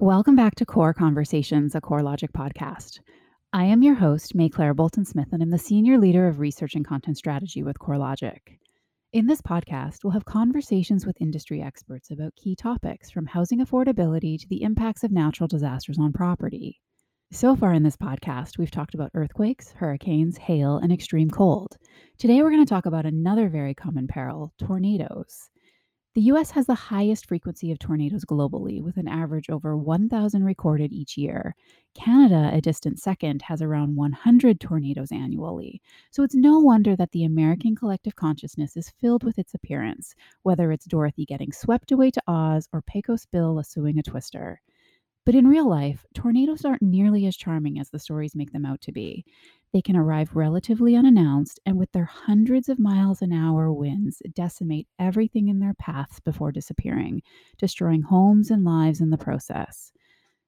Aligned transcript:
Welcome 0.00 0.36
back 0.36 0.56
to 0.56 0.66
Core 0.66 0.92
Conversations, 0.92 1.74
a 1.74 1.80
CoreLogic 1.80 2.30
podcast. 2.32 3.00
I 3.54 3.64
am 3.64 3.82
your 3.82 3.94
host, 3.94 4.36
Maiclaire 4.36 4.76
Bolton 4.76 5.06
Smith, 5.06 5.28
and 5.32 5.42
I'm 5.42 5.48
the 5.48 5.58
Senior 5.58 5.96
Leader 5.96 6.28
of 6.28 6.38
Research 6.38 6.74
and 6.74 6.86
Content 6.86 7.16
Strategy 7.16 7.62
with 7.62 7.78
CoreLogic. 7.78 8.40
In 9.14 9.26
this 9.26 9.40
podcast, 9.40 10.04
we'll 10.04 10.12
have 10.12 10.26
conversations 10.26 11.06
with 11.06 11.16
industry 11.18 11.62
experts 11.62 12.10
about 12.10 12.36
key 12.36 12.54
topics 12.54 13.10
from 13.10 13.24
housing 13.24 13.64
affordability 13.64 14.38
to 14.38 14.46
the 14.50 14.62
impacts 14.62 15.02
of 15.02 15.12
natural 15.12 15.48
disasters 15.48 15.98
on 15.98 16.12
property. 16.12 16.78
So 17.32 17.56
far 17.56 17.72
in 17.72 17.82
this 17.82 17.96
podcast, 17.96 18.58
we've 18.58 18.70
talked 18.70 18.94
about 18.94 19.12
earthquakes, 19.14 19.72
hurricanes, 19.72 20.36
hail, 20.36 20.76
and 20.76 20.92
extreme 20.92 21.30
cold. 21.30 21.78
Today, 22.18 22.42
we're 22.42 22.50
going 22.50 22.64
to 22.64 22.68
talk 22.68 22.84
about 22.84 23.06
another 23.06 23.48
very 23.48 23.72
common 23.72 24.08
peril 24.08 24.52
tornadoes. 24.58 25.48
The 26.16 26.32
US 26.32 26.50
has 26.52 26.64
the 26.64 26.74
highest 26.74 27.26
frequency 27.26 27.70
of 27.70 27.78
tornadoes 27.78 28.24
globally, 28.24 28.80
with 28.80 28.96
an 28.96 29.06
average 29.06 29.50
over 29.50 29.76
1,000 29.76 30.44
recorded 30.44 30.90
each 30.90 31.18
year. 31.18 31.54
Canada, 31.92 32.48
a 32.54 32.62
distant 32.62 32.98
second, 32.98 33.42
has 33.42 33.60
around 33.60 33.96
100 33.96 34.58
tornadoes 34.58 35.12
annually. 35.12 35.82
So 36.10 36.22
it's 36.22 36.34
no 36.34 36.58
wonder 36.58 36.96
that 36.96 37.10
the 37.10 37.24
American 37.24 37.76
collective 37.76 38.16
consciousness 38.16 38.78
is 38.78 38.94
filled 38.98 39.24
with 39.24 39.38
its 39.38 39.52
appearance, 39.52 40.14
whether 40.42 40.72
it's 40.72 40.86
Dorothy 40.86 41.26
getting 41.26 41.52
swept 41.52 41.92
away 41.92 42.10
to 42.12 42.22
Oz 42.26 42.66
or 42.72 42.80
Pecos 42.80 43.26
Bill 43.26 43.54
lassoing 43.54 43.98
a 43.98 44.02
twister. 44.02 44.62
But 45.26 45.34
in 45.34 45.48
real 45.48 45.68
life, 45.68 46.06
tornadoes 46.14 46.64
aren't 46.64 46.80
nearly 46.80 47.26
as 47.26 47.36
charming 47.36 47.78
as 47.78 47.90
the 47.90 47.98
stories 47.98 48.34
make 48.34 48.52
them 48.52 48.64
out 48.64 48.80
to 48.82 48.92
be. 48.92 49.26
They 49.76 49.82
can 49.82 49.94
arrive 49.94 50.34
relatively 50.34 50.96
unannounced 50.96 51.60
and, 51.66 51.76
with 51.76 51.92
their 51.92 52.06
hundreds 52.06 52.70
of 52.70 52.78
miles 52.78 53.20
an 53.20 53.30
hour 53.30 53.70
winds, 53.70 54.22
decimate 54.34 54.88
everything 54.98 55.48
in 55.48 55.58
their 55.58 55.74
paths 55.74 56.18
before 56.18 56.50
disappearing, 56.50 57.20
destroying 57.58 58.00
homes 58.00 58.50
and 58.50 58.64
lives 58.64 59.02
in 59.02 59.10
the 59.10 59.18
process. 59.18 59.92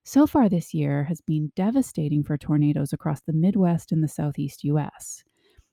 So 0.02 0.26
far 0.26 0.48
this 0.48 0.72
year 0.72 1.04
has 1.04 1.20
been 1.20 1.52
devastating 1.54 2.24
for 2.24 2.38
tornadoes 2.38 2.94
across 2.94 3.20
the 3.20 3.34
Midwest 3.34 3.92
and 3.92 4.02
the 4.02 4.08
Southeast 4.08 4.64
US. 4.64 5.24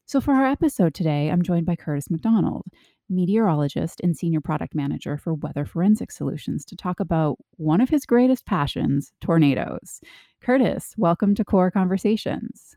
So, 0.06 0.20
for 0.20 0.34
our 0.34 0.48
episode 0.48 0.94
today, 0.94 1.32
I'm 1.32 1.42
joined 1.42 1.66
by 1.66 1.78
Curtis 1.78 2.12
McDonald, 2.12 2.66
meteorologist 3.10 4.02
and 4.02 4.18
senior 4.18 4.42
product 4.42 4.76
manager 4.76 5.18
for 5.18 5.34
Weather 5.34 5.64
Forensic 5.64 6.12
Solutions, 6.12 6.66
to 6.66 6.76
talk 6.76 7.00
about 7.00 7.38
one 7.52 7.80
of 7.80 7.88
his 7.88 8.06
greatest 8.06 8.46
passions 8.46 9.14
tornadoes. 9.22 10.02
Curtis, 10.42 10.94
welcome 10.98 11.34
to 11.36 11.46
Core 11.46 11.72
Conversations. 11.72 12.76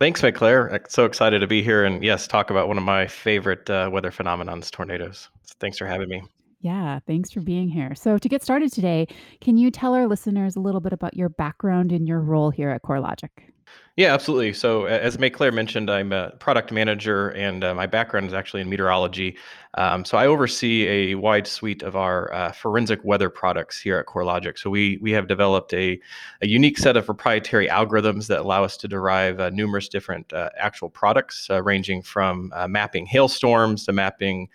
Thanks, 0.00 0.22
Claire. 0.34 0.80
So 0.88 1.04
excited 1.04 1.38
to 1.40 1.46
be 1.46 1.62
here 1.62 1.84
and 1.84 2.02
yes, 2.02 2.26
talk 2.26 2.50
about 2.50 2.68
one 2.68 2.78
of 2.78 2.84
my 2.84 3.06
favorite 3.06 3.68
uh, 3.70 3.88
weather 3.92 4.10
phenomenons, 4.10 4.70
tornadoes. 4.70 5.28
Thanks 5.60 5.78
for 5.78 5.86
having 5.86 6.08
me. 6.08 6.22
Yeah, 6.60 6.98
thanks 7.06 7.30
for 7.30 7.40
being 7.40 7.68
here. 7.68 7.94
So, 7.94 8.16
to 8.16 8.26
get 8.26 8.42
started 8.42 8.72
today, 8.72 9.06
can 9.42 9.58
you 9.58 9.70
tell 9.70 9.92
our 9.92 10.06
listeners 10.06 10.56
a 10.56 10.60
little 10.60 10.80
bit 10.80 10.94
about 10.94 11.14
your 11.14 11.28
background 11.28 11.92
and 11.92 12.08
your 12.08 12.20
role 12.20 12.48
here 12.48 12.70
at 12.70 12.82
CoreLogic? 12.82 13.28
Yeah, 13.96 14.12
absolutely. 14.12 14.52
So, 14.54 14.86
as 14.86 15.18
Maiclaire 15.18 15.54
mentioned, 15.54 15.88
I'm 15.88 16.12
a 16.12 16.30
product 16.40 16.72
manager, 16.72 17.28
and 17.30 17.62
uh, 17.62 17.74
my 17.76 17.86
background 17.86 18.26
is 18.26 18.34
actually 18.34 18.62
in 18.62 18.68
meteorology. 18.68 19.36
Um, 19.74 20.04
so, 20.04 20.18
I 20.18 20.26
oversee 20.26 20.84
a 20.88 21.14
wide 21.14 21.46
suite 21.46 21.84
of 21.84 21.94
our 21.94 22.32
uh, 22.34 22.50
forensic 22.50 23.04
weather 23.04 23.30
products 23.30 23.80
here 23.80 23.96
at 23.98 24.06
CoreLogic. 24.06 24.58
So, 24.58 24.68
we 24.68 24.98
we 25.00 25.12
have 25.12 25.28
developed 25.28 25.72
a, 25.74 26.00
a 26.42 26.48
unique 26.48 26.76
set 26.76 26.96
of 26.96 27.06
proprietary 27.06 27.68
algorithms 27.68 28.26
that 28.26 28.40
allow 28.40 28.64
us 28.64 28.76
to 28.78 28.88
derive 28.88 29.38
uh, 29.38 29.50
numerous 29.50 29.88
different 29.88 30.32
uh, 30.32 30.50
actual 30.58 30.90
products, 30.90 31.46
uh, 31.48 31.62
ranging 31.62 32.02
from 32.02 32.50
uh, 32.52 32.66
mapping 32.66 33.06
hailstorms 33.06 33.84
to 33.84 33.92
mapping 33.92 34.48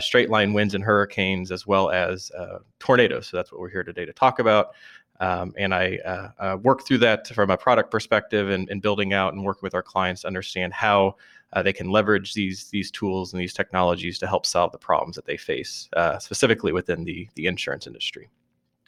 straight 0.00 0.28
line 0.30 0.52
winds 0.52 0.74
and 0.74 0.84
hurricanes, 0.84 1.50
as 1.50 1.66
well 1.66 1.90
as 1.90 2.30
tornadoes. 2.78 3.28
So, 3.28 3.38
that's 3.38 3.50
what 3.50 3.58
we're 3.58 3.70
here 3.70 3.84
today 3.84 4.04
to 4.04 4.12
talk 4.12 4.38
about. 4.38 4.74
Um, 5.22 5.54
and 5.56 5.72
I 5.72 5.98
uh, 6.04 6.30
uh, 6.40 6.56
work 6.56 6.84
through 6.84 6.98
that 6.98 7.28
from 7.28 7.48
a 7.50 7.56
product 7.56 7.92
perspective 7.92 8.50
and, 8.50 8.68
and, 8.70 8.82
building 8.82 9.12
out 9.12 9.34
and 9.34 9.44
working 9.44 9.60
with 9.62 9.72
our 9.72 9.82
clients 9.82 10.22
to 10.22 10.26
understand 10.26 10.72
how 10.72 11.14
uh, 11.52 11.62
they 11.62 11.72
can 11.72 11.90
leverage 11.90 12.34
these 12.34 12.64
these 12.70 12.90
tools 12.90 13.32
and 13.32 13.40
these 13.40 13.54
technologies 13.54 14.18
to 14.18 14.26
help 14.26 14.44
solve 14.44 14.72
the 14.72 14.78
problems 14.78 15.14
that 15.14 15.24
they 15.24 15.36
face, 15.36 15.88
uh, 15.96 16.18
specifically 16.18 16.72
within 16.72 17.04
the 17.04 17.28
the 17.36 17.46
insurance 17.46 17.86
industry. 17.86 18.28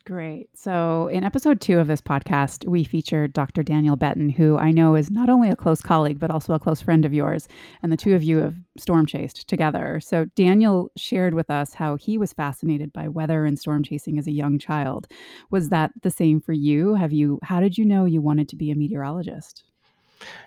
Great. 0.06 0.50
So, 0.54 1.08
in 1.08 1.24
episode 1.24 1.62
two 1.62 1.78
of 1.78 1.86
this 1.86 2.02
podcast, 2.02 2.68
we 2.68 2.84
featured 2.84 3.32
Dr. 3.32 3.62
Daniel 3.62 3.96
Betten, 3.96 4.34
who 4.34 4.58
I 4.58 4.70
know 4.70 4.96
is 4.96 5.10
not 5.10 5.30
only 5.30 5.48
a 5.48 5.56
close 5.56 5.80
colleague, 5.80 6.18
but 6.18 6.30
also 6.30 6.52
a 6.52 6.58
close 6.58 6.82
friend 6.82 7.06
of 7.06 7.14
yours. 7.14 7.48
And 7.82 7.90
the 7.90 7.96
two 7.96 8.14
of 8.14 8.22
you 8.22 8.36
have 8.38 8.54
storm 8.76 9.06
chased 9.06 9.48
together. 9.48 10.00
So, 10.00 10.26
Daniel 10.36 10.90
shared 10.94 11.32
with 11.32 11.48
us 11.48 11.72
how 11.72 11.96
he 11.96 12.18
was 12.18 12.34
fascinated 12.34 12.92
by 12.92 13.08
weather 13.08 13.46
and 13.46 13.58
storm 13.58 13.82
chasing 13.82 14.18
as 14.18 14.26
a 14.26 14.32
young 14.32 14.58
child. 14.58 15.08
Was 15.50 15.70
that 15.70 15.92
the 16.02 16.10
same 16.10 16.38
for 16.38 16.52
you? 16.52 16.96
Have 16.96 17.14
you, 17.14 17.38
how 17.42 17.60
did 17.60 17.78
you 17.78 17.86
know 17.86 18.04
you 18.04 18.20
wanted 18.20 18.50
to 18.50 18.56
be 18.56 18.70
a 18.70 18.74
meteorologist? 18.74 19.64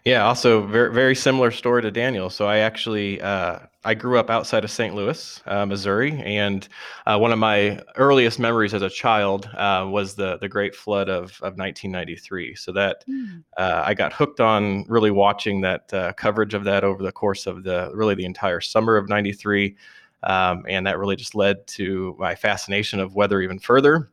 Yeah, 0.06 0.26
also 0.26 0.66
very 0.66 0.94
very 0.94 1.16
similar 1.16 1.52
story 1.52 1.82
to 1.82 1.92
Daniel. 1.92 2.30
So 2.30 2.48
I 2.48 2.60
actually 2.60 3.22
uh, 3.22 3.60
I 3.84 3.94
grew 3.94 4.18
up 4.18 4.30
outside 4.30 4.64
of 4.64 4.72
St. 4.72 4.96
Louis, 4.96 5.42
uh, 5.46 5.66
Missouri, 5.66 6.22
and 6.22 6.68
uh, 7.06 7.18
one 7.18 7.32
of 7.32 7.40
my 7.40 7.82
earliest 7.96 8.40
memories 8.40 8.74
as 8.74 8.82
a 8.82 8.90
child 8.90 9.50
uh, 9.58 9.86
was 9.90 10.16
the 10.16 10.38
the 10.38 10.48
Great 10.48 10.76
Flood 10.76 11.10
of 11.10 11.32
of 11.42 11.58
1993. 11.58 12.56
So 12.56 12.72
that 12.72 13.04
mm. 13.10 13.44
I 13.58 13.94
got 13.94 14.14
hooked 14.14 14.40
on 14.40 14.86
really 14.88 15.12
watching 15.12 15.62
that 15.62 15.94
uh, 15.94 16.14
coverage 16.14 16.54
of 16.54 16.64
that 16.64 16.84
over 16.84 17.04
the 17.04 17.12
course 17.12 17.46
of 17.46 17.64
the 17.64 17.92
really 17.94 18.16
the 18.16 18.26
entire 18.26 18.62
summer 18.62 18.98
of 18.98 19.10
'93. 19.10 19.76
Um, 20.24 20.66
and 20.68 20.88
that 20.88 20.98
really 20.98 21.16
just 21.16 21.36
led 21.36 21.68
to 21.68 22.16
my 22.18 22.34
fascination 22.34 23.00
of 23.00 23.16
weather 23.16 23.42
even 23.42 23.60
further. 23.60 24.10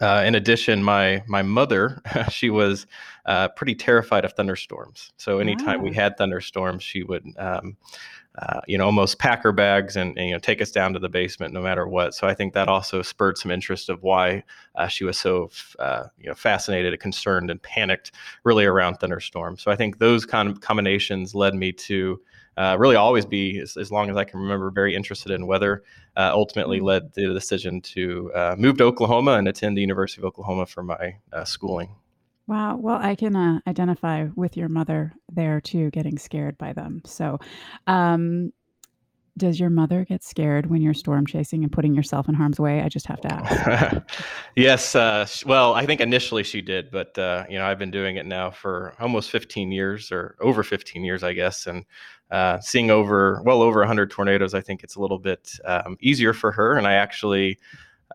Uh, 0.00 0.22
in 0.26 0.34
addition, 0.34 0.82
my 0.82 1.22
my 1.26 1.42
mother, 1.42 2.02
she 2.30 2.50
was 2.50 2.86
uh, 3.24 3.48
pretty 3.48 3.74
terrified 3.74 4.24
of 4.24 4.32
thunderstorms. 4.34 5.12
So 5.16 5.38
anytime 5.38 5.82
we 5.82 5.94
had 5.94 6.16
thunderstorms, 6.16 6.82
she 6.82 7.02
would, 7.02 7.24
um, 7.38 7.76
uh, 8.38 8.60
you 8.66 8.76
know, 8.76 8.84
almost 8.84 9.18
pack 9.18 9.42
her 9.42 9.52
bags 9.52 9.96
and, 9.96 10.16
and, 10.18 10.28
you 10.28 10.32
know 10.32 10.38
take 10.38 10.60
us 10.60 10.70
down 10.70 10.92
to 10.92 10.98
the 10.98 11.08
basement 11.08 11.54
no 11.54 11.62
matter 11.62 11.86
what. 11.86 12.14
So 12.14 12.26
I 12.26 12.34
think 12.34 12.52
that 12.54 12.68
also 12.68 13.02
spurred 13.02 13.38
some 13.38 13.50
interest 13.50 13.88
of 13.88 14.02
why 14.02 14.44
uh, 14.74 14.88
she 14.88 15.04
was 15.04 15.18
so 15.18 15.50
uh, 15.78 16.04
you 16.18 16.28
know 16.28 16.34
fascinated, 16.34 16.92
and 16.92 17.00
concerned, 17.00 17.50
and 17.50 17.62
panicked 17.62 18.12
really 18.44 18.66
around 18.66 18.96
thunderstorms. 18.96 19.62
So 19.62 19.70
I 19.70 19.76
think 19.76 19.98
those 19.98 20.26
kind 20.26 20.48
of 20.48 20.60
combinations 20.60 21.34
led 21.34 21.54
me 21.54 21.72
to 21.72 22.20
uh, 22.56 22.76
really 22.78 22.96
always 22.96 23.26
be, 23.26 23.58
as, 23.60 23.76
as, 23.76 23.92
long 23.92 24.08
as 24.08 24.16
I 24.16 24.24
can 24.24 24.40
remember, 24.40 24.70
very 24.70 24.94
interested 24.94 25.30
in 25.32 25.46
weather. 25.46 25.82
Uh, 26.16 26.30
ultimately, 26.32 26.78
mm-hmm. 26.78 26.86
led 26.86 27.12
the 27.14 27.34
decision 27.34 27.80
to 27.82 28.32
uh, 28.34 28.56
move 28.58 28.78
to 28.78 28.84
Oklahoma 28.84 29.32
and 29.32 29.46
attend 29.46 29.76
the 29.76 29.82
University 29.82 30.20
of 30.20 30.24
Oklahoma 30.24 30.66
for 30.66 30.82
my 30.82 31.16
uh, 31.32 31.44
schooling. 31.44 31.94
Wow. 32.46 32.76
Well, 32.76 32.98
I 33.00 33.14
can 33.16 33.34
uh, 33.34 33.60
identify 33.66 34.28
with 34.36 34.56
your 34.56 34.68
mother 34.68 35.12
there 35.32 35.60
too, 35.60 35.90
getting 35.90 36.18
scared 36.18 36.56
by 36.58 36.72
them. 36.72 37.02
So, 37.04 37.38
um, 37.86 38.52
does 39.36 39.60
your 39.60 39.68
mother 39.68 40.04
get 40.04 40.24
scared 40.24 40.66
when 40.66 40.80
you're 40.80 40.94
storm 40.94 41.26
chasing 41.26 41.62
and 41.62 41.70
putting 41.70 41.94
yourself 41.94 42.28
in 42.28 42.34
harm's 42.34 42.58
way? 42.58 42.80
I 42.80 42.88
just 42.88 43.06
have 43.06 43.20
to 43.20 43.32
ask. 43.32 44.02
yes. 44.56 44.94
Uh, 44.94 45.26
well, 45.44 45.74
I 45.74 45.84
think 45.84 46.00
initially 46.00 46.42
she 46.42 46.62
did, 46.62 46.90
but 46.90 47.18
uh, 47.18 47.44
you 47.50 47.58
know, 47.58 47.66
I've 47.66 47.78
been 47.78 47.90
doing 47.90 48.16
it 48.16 48.24
now 48.24 48.50
for 48.50 48.94
almost 48.98 49.30
15 49.30 49.72
years, 49.72 50.10
or 50.10 50.36
over 50.40 50.62
15 50.62 51.04
years, 51.04 51.22
I 51.22 51.34
guess, 51.34 51.66
and 51.66 51.84
uh, 52.30 52.60
seeing 52.60 52.90
over 52.90 53.42
well 53.44 53.60
over 53.60 53.80
100 53.80 54.10
tornadoes, 54.10 54.54
I 54.54 54.60
think 54.60 54.82
it's 54.82 54.96
a 54.96 55.00
little 55.00 55.18
bit 55.18 55.52
um, 55.64 55.98
easier 56.00 56.32
for 56.32 56.50
her. 56.52 56.78
And 56.78 56.86
I 56.86 56.94
actually 56.94 57.58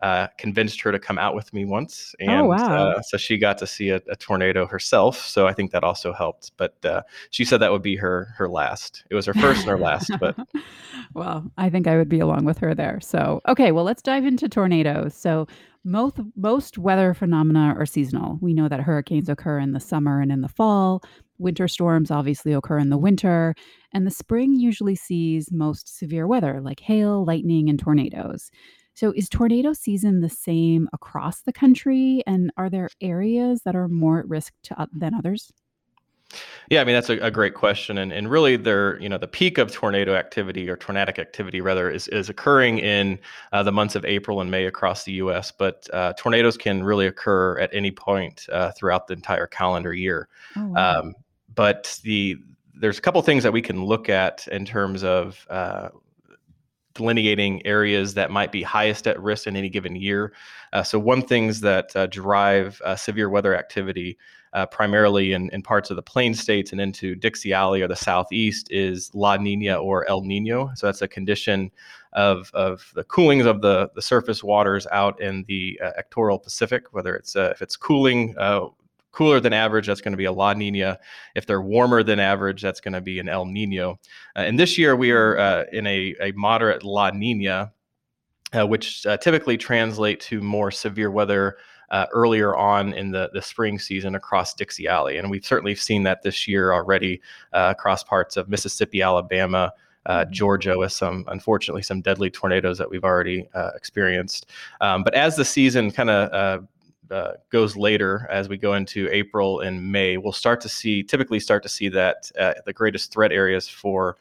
uh, 0.00 0.26
convinced 0.38 0.80
her 0.80 0.90
to 0.90 0.98
come 0.98 1.18
out 1.18 1.34
with 1.34 1.52
me 1.52 1.64
once, 1.64 2.14
oh, 2.20 2.24
and 2.24 2.40
oh, 2.40 2.46
wow. 2.46 2.88
uh, 2.88 3.02
so 3.02 3.16
she 3.16 3.36
got 3.36 3.58
to 3.58 3.66
see 3.66 3.90
a, 3.90 4.00
a, 4.08 4.16
tornado 4.16 4.66
herself. 4.66 5.18
So 5.18 5.46
I 5.46 5.52
think 5.52 5.70
that 5.72 5.84
also 5.84 6.12
helped. 6.12 6.52
But 6.56 6.82
uh, 6.84 7.02
she 7.30 7.44
said 7.44 7.58
that 7.58 7.70
would 7.70 7.82
be 7.82 7.96
her 7.96 8.34
her 8.36 8.48
last. 8.48 9.04
It 9.10 9.14
was 9.14 9.26
her 9.26 9.34
first 9.34 9.60
and 9.60 9.70
her 9.70 9.78
last. 9.78 10.10
But 10.18 10.36
well, 11.14 11.44
I 11.58 11.68
think 11.68 11.86
I 11.86 11.96
would 11.96 12.08
be 12.08 12.20
along 12.20 12.46
with 12.46 12.58
her 12.58 12.74
there. 12.74 13.00
So 13.00 13.42
okay, 13.46 13.70
well 13.70 13.84
let's 13.84 14.02
dive 14.02 14.24
into 14.24 14.48
tornadoes. 14.48 15.14
So 15.14 15.46
most 15.84 16.18
most 16.36 16.78
weather 16.78 17.12
phenomena 17.12 17.74
are 17.78 17.86
seasonal. 17.86 18.38
We 18.40 18.54
know 18.54 18.68
that 18.68 18.80
hurricanes 18.80 19.28
occur 19.28 19.58
in 19.58 19.72
the 19.72 19.80
summer 19.80 20.20
and 20.20 20.32
in 20.32 20.40
the 20.40 20.48
fall. 20.48 21.02
Winter 21.38 21.68
storms 21.68 22.10
obviously 22.10 22.52
occur 22.52 22.78
in 22.78 22.88
the 22.90 22.98
winter, 22.98 23.54
and 23.92 24.06
the 24.06 24.10
spring 24.10 24.54
usually 24.54 24.94
sees 24.94 25.50
most 25.50 25.98
severe 25.98 26.26
weather 26.26 26.60
like 26.60 26.80
hail, 26.80 27.24
lightning, 27.24 27.68
and 27.68 27.78
tornadoes. 27.78 28.50
So, 28.94 29.12
is 29.12 29.28
tornado 29.28 29.72
season 29.72 30.20
the 30.20 30.28
same 30.28 30.88
across 30.92 31.42
the 31.42 31.52
country? 31.52 32.22
And 32.26 32.52
are 32.56 32.70
there 32.70 32.90
areas 33.00 33.62
that 33.64 33.74
are 33.74 33.88
more 33.88 34.20
at 34.20 34.28
risk 34.28 34.52
to, 34.64 34.88
than 34.92 35.14
others? 35.14 35.52
Yeah, 36.70 36.80
I 36.80 36.84
mean 36.84 36.94
that's 36.94 37.10
a, 37.10 37.18
a, 37.18 37.30
great 37.30 37.54
question, 37.54 37.98
and 37.98 38.12
and 38.12 38.30
really, 38.30 38.56
there, 38.56 38.98
you 39.00 39.08
know, 39.08 39.18
the 39.18 39.28
peak 39.28 39.58
of 39.58 39.70
tornado 39.70 40.14
activity 40.14 40.68
or 40.68 40.76
tornadic 40.76 41.18
activity 41.18 41.60
rather 41.60 41.90
is 41.90 42.08
is 42.08 42.28
occurring 42.28 42.78
in 42.78 43.18
uh, 43.52 43.62
the 43.62 43.72
months 43.72 43.94
of 43.94 44.04
April 44.04 44.40
and 44.40 44.50
May 44.50 44.66
across 44.66 45.04
the 45.04 45.12
U.S. 45.12 45.52
But 45.52 45.86
uh, 45.92 46.14
tornadoes 46.16 46.56
can 46.56 46.82
really 46.82 47.06
occur 47.06 47.58
at 47.58 47.70
any 47.74 47.90
point 47.90 48.46
uh, 48.50 48.72
throughout 48.72 49.06
the 49.06 49.14
entire 49.14 49.46
calendar 49.46 49.92
year. 49.92 50.28
Oh, 50.56 50.68
wow. 50.68 51.00
um, 51.00 51.14
but 51.54 51.98
the 52.02 52.36
there's 52.74 52.98
a 52.98 53.02
couple 53.02 53.20
things 53.22 53.42
that 53.42 53.52
we 53.52 53.62
can 53.62 53.84
look 53.84 54.08
at 54.08 54.48
in 54.48 54.64
terms 54.64 55.04
of 55.04 55.46
uh, 55.50 55.90
delineating 56.94 57.64
areas 57.66 58.14
that 58.14 58.30
might 58.30 58.52
be 58.52 58.62
highest 58.62 59.06
at 59.06 59.20
risk 59.20 59.46
in 59.46 59.56
any 59.56 59.68
given 59.68 59.96
year. 59.96 60.32
Uh, 60.72 60.82
so, 60.82 60.98
one 60.98 61.22
things 61.22 61.60
that 61.60 61.94
uh, 61.96 62.06
drive 62.06 62.80
uh, 62.84 62.96
severe 62.96 63.28
weather 63.28 63.56
activity, 63.56 64.18
uh, 64.52 64.66
primarily 64.66 65.32
in, 65.32 65.50
in 65.50 65.62
parts 65.62 65.90
of 65.90 65.96
the 65.96 66.02
plain 66.02 66.34
states 66.34 66.72
and 66.72 66.80
into 66.80 67.14
Dixie 67.14 67.52
Alley 67.52 67.82
or 67.82 67.88
the 67.88 67.96
southeast, 67.96 68.70
is 68.70 69.10
La 69.14 69.36
Nina 69.36 69.76
or 69.76 70.08
El 70.08 70.22
Nino. 70.22 70.70
So, 70.74 70.86
that's 70.86 71.02
a 71.02 71.08
condition 71.08 71.70
of, 72.12 72.50
of 72.54 72.92
the 72.94 73.04
coolings 73.04 73.46
of 73.46 73.62
the, 73.62 73.90
the 73.94 74.02
surface 74.02 74.44
waters 74.44 74.86
out 74.92 75.20
in 75.20 75.44
the 75.48 75.80
uh, 75.82 75.90
equatorial 75.98 76.38
Pacific, 76.38 76.92
whether 76.92 77.14
it's 77.16 77.36
uh, 77.36 77.50
if 77.52 77.62
it's 77.62 77.76
cooling 77.76 78.34
cooler 79.12 79.40
than 79.40 79.52
average, 79.52 79.86
that's 79.86 80.00
going 80.00 80.12
to 80.12 80.18
be 80.18 80.24
a 80.24 80.32
La 80.32 80.52
Nina. 80.52 80.98
If 81.34 81.46
they're 81.46 81.62
warmer 81.62 82.02
than 82.02 82.18
average, 82.18 82.62
that's 82.62 82.80
going 82.80 82.94
to 82.94 83.00
be 83.00 83.18
an 83.18 83.28
El 83.28 83.44
Nino. 83.44 84.00
Uh, 84.36 84.40
and 84.40 84.58
this 84.58 84.76
year 84.76 84.96
we 84.96 85.12
are 85.12 85.38
uh, 85.38 85.64
in 85.72 85.86
a, 85.86 86.14
a 86.20 86.32
moderate 86.32 86.82
La 86.82 87.10
Nina, 87.10 87.72
uh, 88.52 88.66
which 88.66 89.06
uh, 89.06 89.16
typically 89.18 89.56
translate 89.56 90.20
to 90.20 90.40
more 90.40 90.70
severe 90.70 91.10
weather 91.10 91.56
uh, 91.90 92.06
earlier 92.12 92.56
on 92.56 92.94
in 92.94 93.10
the, 93.10 93.30
the 93.34 93.42
spring 93.42 93.78
season 93.78 94.14
across 94.14 94.54
Dixie 94.54 94.88
Alley. 94.88 95.18
And 95.18 95.30
we've 95.30 95.44
certainly 95.44 95.74
seen 95.74 96.02
that 96.04 96.22
this 96.22 96.48
year 96.48 96.72
already 96.72 97.20
uh, 97.52 97.74
across 97.76 98.02
parts 98.02 98.36
of 98.36 98.48
Mississippi, 98.48 99.02
Alabama, 99.02 99.72
uh, 100.06 100.22
mm-hmm. 100.22 100.32
Georgia 100.32 100.76
with 100.78 100.92
some, 100.92 101.24
unfortunately, 101.28 101.82
some 101.82 102.00
deadly 102.00 102.30
tornadoes 102.30 102.78
that 102.78 102.90
we've 102.90 103.04
already 103.04 103.46
uh, 103.54 103.70
experienced. 103.76 104.46
Um, 104.80 105.04
but 105.04 105.14
as 105.14 105.36
the 105.36 105.44
season 105.44 105.90
kind 105.92 106.10
of 106.10 106.32
uh, 106.32 106.64
uh, 107.12 107.34
goes 107.50 107.76
later 107.76 108.26
as 108.30 108.48
we 108.48 108.56
go 108.56 108.74
into 108.74 109.08
April 109.10 109.60
and 109.60 109.92
May, 109.92 110.16
we'll 110.16 110.32
start 110.32 110.60
to 110.62 110.68
see, 110.68 111.02
typically 111.02 111.38
start 111.40 111.62
to 111.62 111.68
see 111.68 111.88
that 111.90 112.30
uh, 112.38 112.54
the 112.66 112.72
greatest 112.72 113.12
threat 113.12 113.32
areas 113.32 113.68
for 113.68 114.16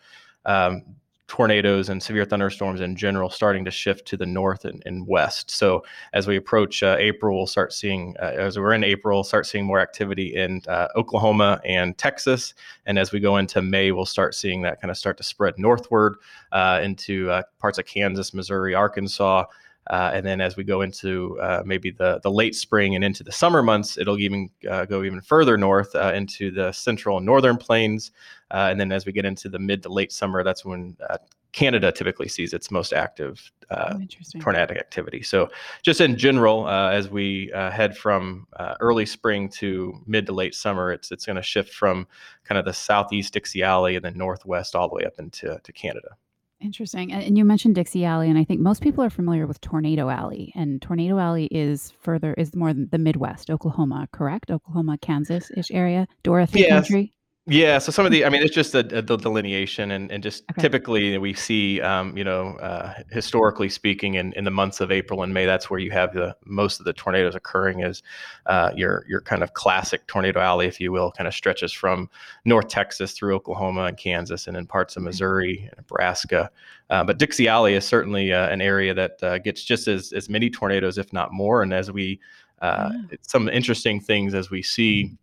um, 0.46 0.84
tornadoes 1.32 1.88
and 1.88 2.04
severe 2.04 2.26
thunderstorms 2.26 2.82
in 2.82 2.94
general 2.94 3.30
starting 3.30 3.64
to 3.64 3.72
shift 3.72 4.06
to 4.06 4.18
the 4.18 4.26
north 4.26 4.66
and, 4.66 4.84
and 4.86 5.08
west. 5.08 5.50
So 5.50 5.82
as 6.12 6.28
we 6.28 6.36
approach 6.36 6.84
uh, 6.84 6.98
April, 7.00 7.38
we'll 7.38 7.48
start 7.48 7.72
seeing, 7.72 8.18
uh, 8.22 8.34
as 8.38 8.60
we're 8.60 8.74
in 8.74 8.84
April, 8.84 9.24
start 9.24 9.46
seeing 9.46 9.64
more 9.64 9.80
activity 9.80 10.36
in 10.36 10.62
uh, 10.68 10.90
Oklahoma 10.98 11.62
and 11.64 11.98
Texas. 11.98 12.54
And 12.86 13.00
as 13.00 13.14
we 13.14 13.22
go 13.22 13.38
into 13.38 13.62
May, 13.62 13.94
we'll 13.94 14.06
start 14.06 14.36
seeing 14.36 14.62
that 14.64 14.82
kind 14.82 14.92
of 14.92 14.98
start 14.98 15.16
to 15.18 15.24
spread 15.24 15.54
northward 15.58 16.16
uh, 16.52 16.82
into 16.84 17.32
uh, 17.32 17.44
parts 17.60 17.78
of 17.78 17.86
Kansas, 17.86 18.34
Missouri, 18.34 18.76
Arkansas. 18.76 19.46
Uh, 19.89 20.12
and 20.13 20.25
then 20.25 20.39
as 20.42 20.56
we 20.56 20.63
go 20.63 20.81
into 20.81 21.39
uh, 21.42 21.63
maybe 21.66 21.92
the, 21.92 22.19
the 22.24 22.31
late 22.31 22.56
spring 22.56 22.95
and 22.95 23.04
into 23.04 23.24
the 23.24 23.31
summer 23.31 23.63
months, 23.63 23.98
it'll 23.98 24.19
even 24.19 24.50
uh, 24.69 24.86
go 24.86 25.04
even 25.04 25.22
further 25.22 25.57
north 25.57 25.95
uh, 25.95 26.12
into 26.13 26.51
the 26.51 26.72
central 26.72 27.18
and 27.18 27.25
northern 27.25 27.57
plains. 27.57 28.12
Uh, 28.51 28.68
and 28.69 28.80
then 28.80 28.92
as 28.92 29.06
we 29.06 29.12
get 29.12 29.25
into 29.25 29.50
the 29.50 29.60
mid 29.60 29.81
to 29.83 29.89
late 29.89 30.12
summer, 30.12 30.44
that's 30.44 30.63
when 30.63 30.95
uh, 31.10 31.18
Canada 31.51 31.92
typically 31.92 32.30
sees 32.30 32.54
its 32.54 32.72
most 32.72 32.94
active 32.94 33.51
oh, 33.72 34.00
tornadic 34.39 34.78
activity. 34.78 35.22
So, 35.22 35.50
just 35.84 36.00
in 36.00 36.16
general, 36.16 36.69
as 36.69 37.10
we 37.10 37.51
head 37.54 37.98
from 37.98 38.48
early 38.80 39.06
spring 39.06 39.50
to 39.50 40.01
mid 40.06 40.25
to 40.27 40.31
late 40.31 40.56
summer, 40.56 40.94
it's 40.94 41.12
it's 41.12 41.25
going 41.25 41.36
to 41.36 41.42
shift 41.42 41.74
from 41.74 42.07
kind 42.45 42.57
of 42.57 42.63
the 42.63 42.72
southeast 42.72 43.34
Dixie 43.34 43.63
Alley 43.63 43.98
and 43.98 44.06
then 44.06 44.18
northwest 44.18 44.77
all 44.77 44.88
the 44.88 44.95
way 44.95 45.04
up 45.04 45.19
into 45.19 45.60
to 45.62 45.74
Canada. 45.74 46.16
Interesting. 46.62 47.12
And 47.12 47.38
you 47.38 47.44
mentioned 47.44 47.75
Dixie 47.75 48.06
Alley, 48.06 48.30
and 48.30 48.38
I 48.38 48.44
think 48.44 48.60
most 48.60 48.81
people 48.81 49.04
are 49.04 49.10
familiar 49.10 49.48
with 49.48 49.60
Tornado 49.62 50.10
Alley. 50.10 50.52
And 50.56 50.81
Tornado 50.81 51.18
Alley 51.18 51.46
is 51.46 51.92
further 52.00 52.34
is 52.36 52.56
more 52.56 52.74
the 52.74 52.98
Midwest, 52.98 53.50
Oklahoma, 53.50 54.08
correct? 54.12 54.52
Oklahoma, 54.52 54.98
Kansas 55.00 55.50
ish 55.58 55.72
area, 55.72 56.08
Dorothy 56.24 56.62
yes. 56.62 56.69
country. 56.69 57.13
Yeah, 57.48 57.80
so 57.80 57.92
some 57.92 58.06
of 58.06 58.12
the, 58.12 58.24
I 58.24 58.30
mean, 58.30 58.44
it's 58.44 58.54
just 58.54 58.72
the, 58.72 58.84
the 58.84 59.02
delineation, 59.02 59.90
and, 59.90 60.12
and 60.12 60.22
just 60.22 60.44
okay. 60.52 60.62
typically 60.62 61.18
we 61.18 61.34
see, 61.34 61.82
um, 61.82 62.16
you 62.16 62.24
know, 62.24 62.56
uh, 62.58 62.94
historically 63.10 63.68
speaking, 63.68 64.14
in, 64.14 64.32
in 64.34 64.44
the 64.44 64.52
months 64.52 64.80
of 64.80 64.92
April 64.92 65.24
and 65.24 65.34
May, 65.34 65.48
that's 65.48 65.68
where 65.68 65.80
you 65.80 65.90
have 65.90 66.14
the 66.14 66.36
most 66.46 66.80
of 66.80 66.86
the 66.86 66.94
tornadoes 66.94 67.34
occurring. 67.34 67.80
Is 67.80 68.04
uh, 68.46 68.72
your 68.76 69.06
your 69.10 69.22
kind 69.22 69.42
of 69.42 69.56
classic 69.56 70.06
tornado 70.06 70.40
alley, 70.40 70.68
if 70.68 70.80
you 70.80 70.92
will, 70.92 71.12
kind 71.12 71.28
of 71.28 71.34
stretches 71.34 71.74
from 71.74 72.12
North 72.46 72.68
Texas 72.68 73.14
through 73.14 73.36
Oklahoma 73.36 73.86
and 73.86 73.98
Kansas, 73.98 74.46
and 74.46 74.56
in 74.56 74.68
parts 74.68 74.96
of 74.96 75.02
Missouri 75.02 75.68
and 75.68 75.78
Nebraska. 75.78 76.52
Uh, 76.92 77.04
but 77.04 77.18
Dixie 77.18 77.48
Alley 77.48 77.74
is 77.74 77.86
certainly 77.86 78.32
uh, 78.32 78.50
an 78.50 78.62
area 78.62 78.94
that 78.94 79.24
uh, 79.24 79.40
gets 79.40 79.64
just 79.64 79.88
as 79.88 80.14
as 80.14 80.30
many 80.30 80.52
tornadoes, 80.52 81.00
if 81.00 81.12
not 81.12 81.34
more. 81.34 81.64
And 81.64 81.74
as 81.74 81.92
we, 81.92 82.20
uh, 82.62 82.92
yeah. 82.94 83.18
some 83.24 83.50
interesting 83.50 84.00
things 84.00 84.36
as 84.36 84.52
we 84.52 84.62
see 84.62 85.18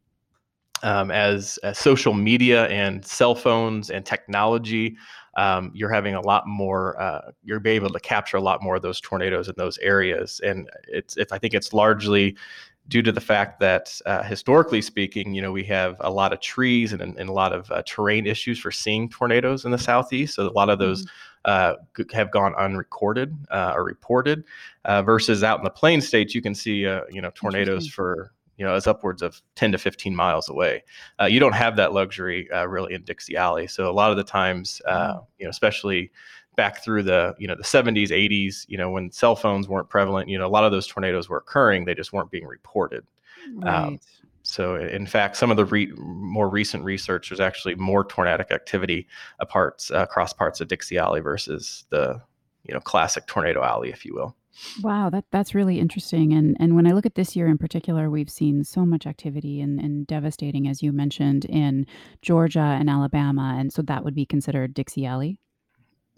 um, 0.82 1.10
as, 1.10 1.58
as, 1.58 1.78
social 1.78 2.14
media 2.14 2.66
and 2.68 3.04
cell 3.04 3.34
phones 3.34 3.90
and 3.90 4.04
technology, 4.04 4.96
um, 5.36 5.70
you're 5.72 5.92
having 5.92 6.14
a 6.14 6.20
lot 6.20 6.46
more. 6.46 7.00
Uh, 7.00 7.30
you're 7.44 7.62
able 7.64 7.90
to 7.90 8.00
capture 8.00 8.36
a 8.36 8.40
lot 8.40 8.62
more 8.62 8.76
of 8.76 8.82
those 8.82 9.00
tornadoes 9.00 9.48
in 9.48 9.54
those 9.56 9.78
areas, 9.78 10.40
and 10.44 10.68
it's. 10.88 11.16
it's 11.16 11.32
I 11.32 11.38
think 11.38 11.54
it's 11.54 11.72
largely 11.72 12.36
due 12.88 13.02
to 13.02 13.12
the 13.12 13.20
fact 13.20 13.60
that 13.60 14.00
uh, 14.06 14.22
historically 14.22 14.80
speaking, 14.80 15.34
you 15.34 15.42
know, 15.42 15.52
we 15.52 15.62
have 15.62 15.96
a 16.00 16.10
lot 16.10 16.32
of 16.32 16.40
trees 16.40 16.92
and, 16.92 17.02
and 17.02 17.28
a 17.28 17.32
lot 17.32 17.52
of 17.52 17.70
uh, 17.70 17.82
terrain 17.86 18.26
issues 18.26 18.58
for 18.58 18.70
seeing 18.70 19.08
tornadoes 19.08 19.64
in 19.64 19.70
the 19.70 19.78
southeast. 19.78 20.34
So 20.34 20.48
a 20.48 20.50
lot 20.50 20.70
of 20.70 20.78
those. 20.78 21.02
Mm-hmm. 21.04 21.14
Uh, 21.44 21.74
have 22.12 22.30
gone 22.30 22.52
unrecorded 22.56 23.34
uh, 23.50 23.72
or 23.74 23.82
reported, 23.82 24.44
uh, 24.84 25.00
versus 25.00 25.42
out 25.42 25.58
in 25.58 25.64
the 25.64 25.70
plain 25.70 26.00
states, 26.02 26.34
you 26.34 26.42
can 26.42 26.54
see 26.54 26.84
uh, 26.84 27.02
you 27.08 27.22
know 27.22 27.30
tornadoes 27.30 27.88
for 27.88 28.32
you 28.58 28.64
know, 28.64 28.74
is 28.74 28.86
upwards 28.86 29.22
of 29.22 29.40
10 29.54 29.72
to 29.72 29.78
15 29.78 30.14
miles 30.14 30.48
away. 30.48 30.82
Uh, 31.20 31.26
you 31.26 31.40
don't 31.40 31.54
have 31.54 31.76
that 31.76 31.92
luxury 31.92 32.50
uh, 32.50 32.66
really 32.66 32.92
in 32.92 33.02
Dixie 33.02 33.36
Alley. 33.36 33.66
So 33.66 33.88
a 33.88 33.92
lot 33.92 34.10
of 34.10 34.16
the 34.16 34.24
times, 34.24 34.82
uh, 34.86 35.14
mm. 35.14 35.26
you 35.38 35.44
know, 35.46 35.50
especially 35.50 36.10
back 36.56 36.82
through 36.82 37.04
the 37.04 37.34
you 37.38 37.46
know 37.46 37.54
the 37.54 37.62
70s, 37.62 38.08
80s, 38.08 38.66
you 38.68 38.76
know, 38.76 38.90
when 38.90 39.10
cell 39.12 39.36
phones 39.36 39.68
weren't 39.68 39.88
prevalent, 39.88 40.28
you 40.28 40.36
know, 40.36 40.46
a 40.46 40.50
lot 40.50 40.64
of 40.64 40.72
those 40.72 40.86
tornadoes 40.86 41.28
were 41.28 41.38
occurring. 41.38 41.84
They 41.84 41.94
just 41.94 42.12
weren't 42.12 42.30
being 42.30 42.46
reported. 42.46 43.06
Um, 43.46 43.60
right. 43.62 43.74
Um, 43.74 44.00
so, 44.42 44.76
in 44.76 45.06
fact, 45.06 45.36
some 45.36 45.50
of 45.50 45.58
the 45.58 45.66
re- 45.66 45.92
more 45.96 46.48
recent 46.48 46.82
research 46.82 47.28
there's 47.28 47.38
actually 47.38 47.74
more 47.74 48.02
tornadic 48.02 48.50
activity 48.50 49.06
apart, 49.40 49.86
uh, 49.92 49.98
across 49.98 50.32
parts 50.32 50.60
of 50.60 50.68
Dixie 50.68 50.96
Alley 50.96 51.20
versus 51.20 51.84
the 51.90 52.20
you 52.64 52.74
know 52.74 52.80
classic 52.80 53.26
tornado 53.26 53.62
alley, 53.62 53.90
if 53.90 54.04
you 54.04 54.14
will. 54.14 54.34
Wow, 54.82 55.10
that 55.10 55.24
that's 55.30 55.54
really 55.54 55.78
interesting. 55.78 56.32
And 56.32 56.56
and 56.58 56.74
when 56.74 56.86
I 56.86 56.92
look 56.92 57.06
at 57.06 57.14
this 57.14 57.36
year 57.36 57.46
in 57.46 57.58
particular, 57.58 58.10
we've 58.10 58.30
seen 58.30 58.64
so 58.64 58.84
much 58.84 59.06
activity 59.06 59.60
and, 59.60 59.78
and 59.78 60.06
devastating, 60.06 60.68
as 60.68 60.82
you 60.82 60.92
mentioned, 60.92 61.44
in 61.44 61.86
Georgia 62.22 62.76
and 62.78 62.90
Alabama. 62.90 63.56
And 63.58 63.72
so 63.72 63.82
that 63.82 64.04
would 64.04 64.14
be 64.14 64.26
considered 64.26 64.74
Dixie 64.74 65.06
Alley. 65.06 65.38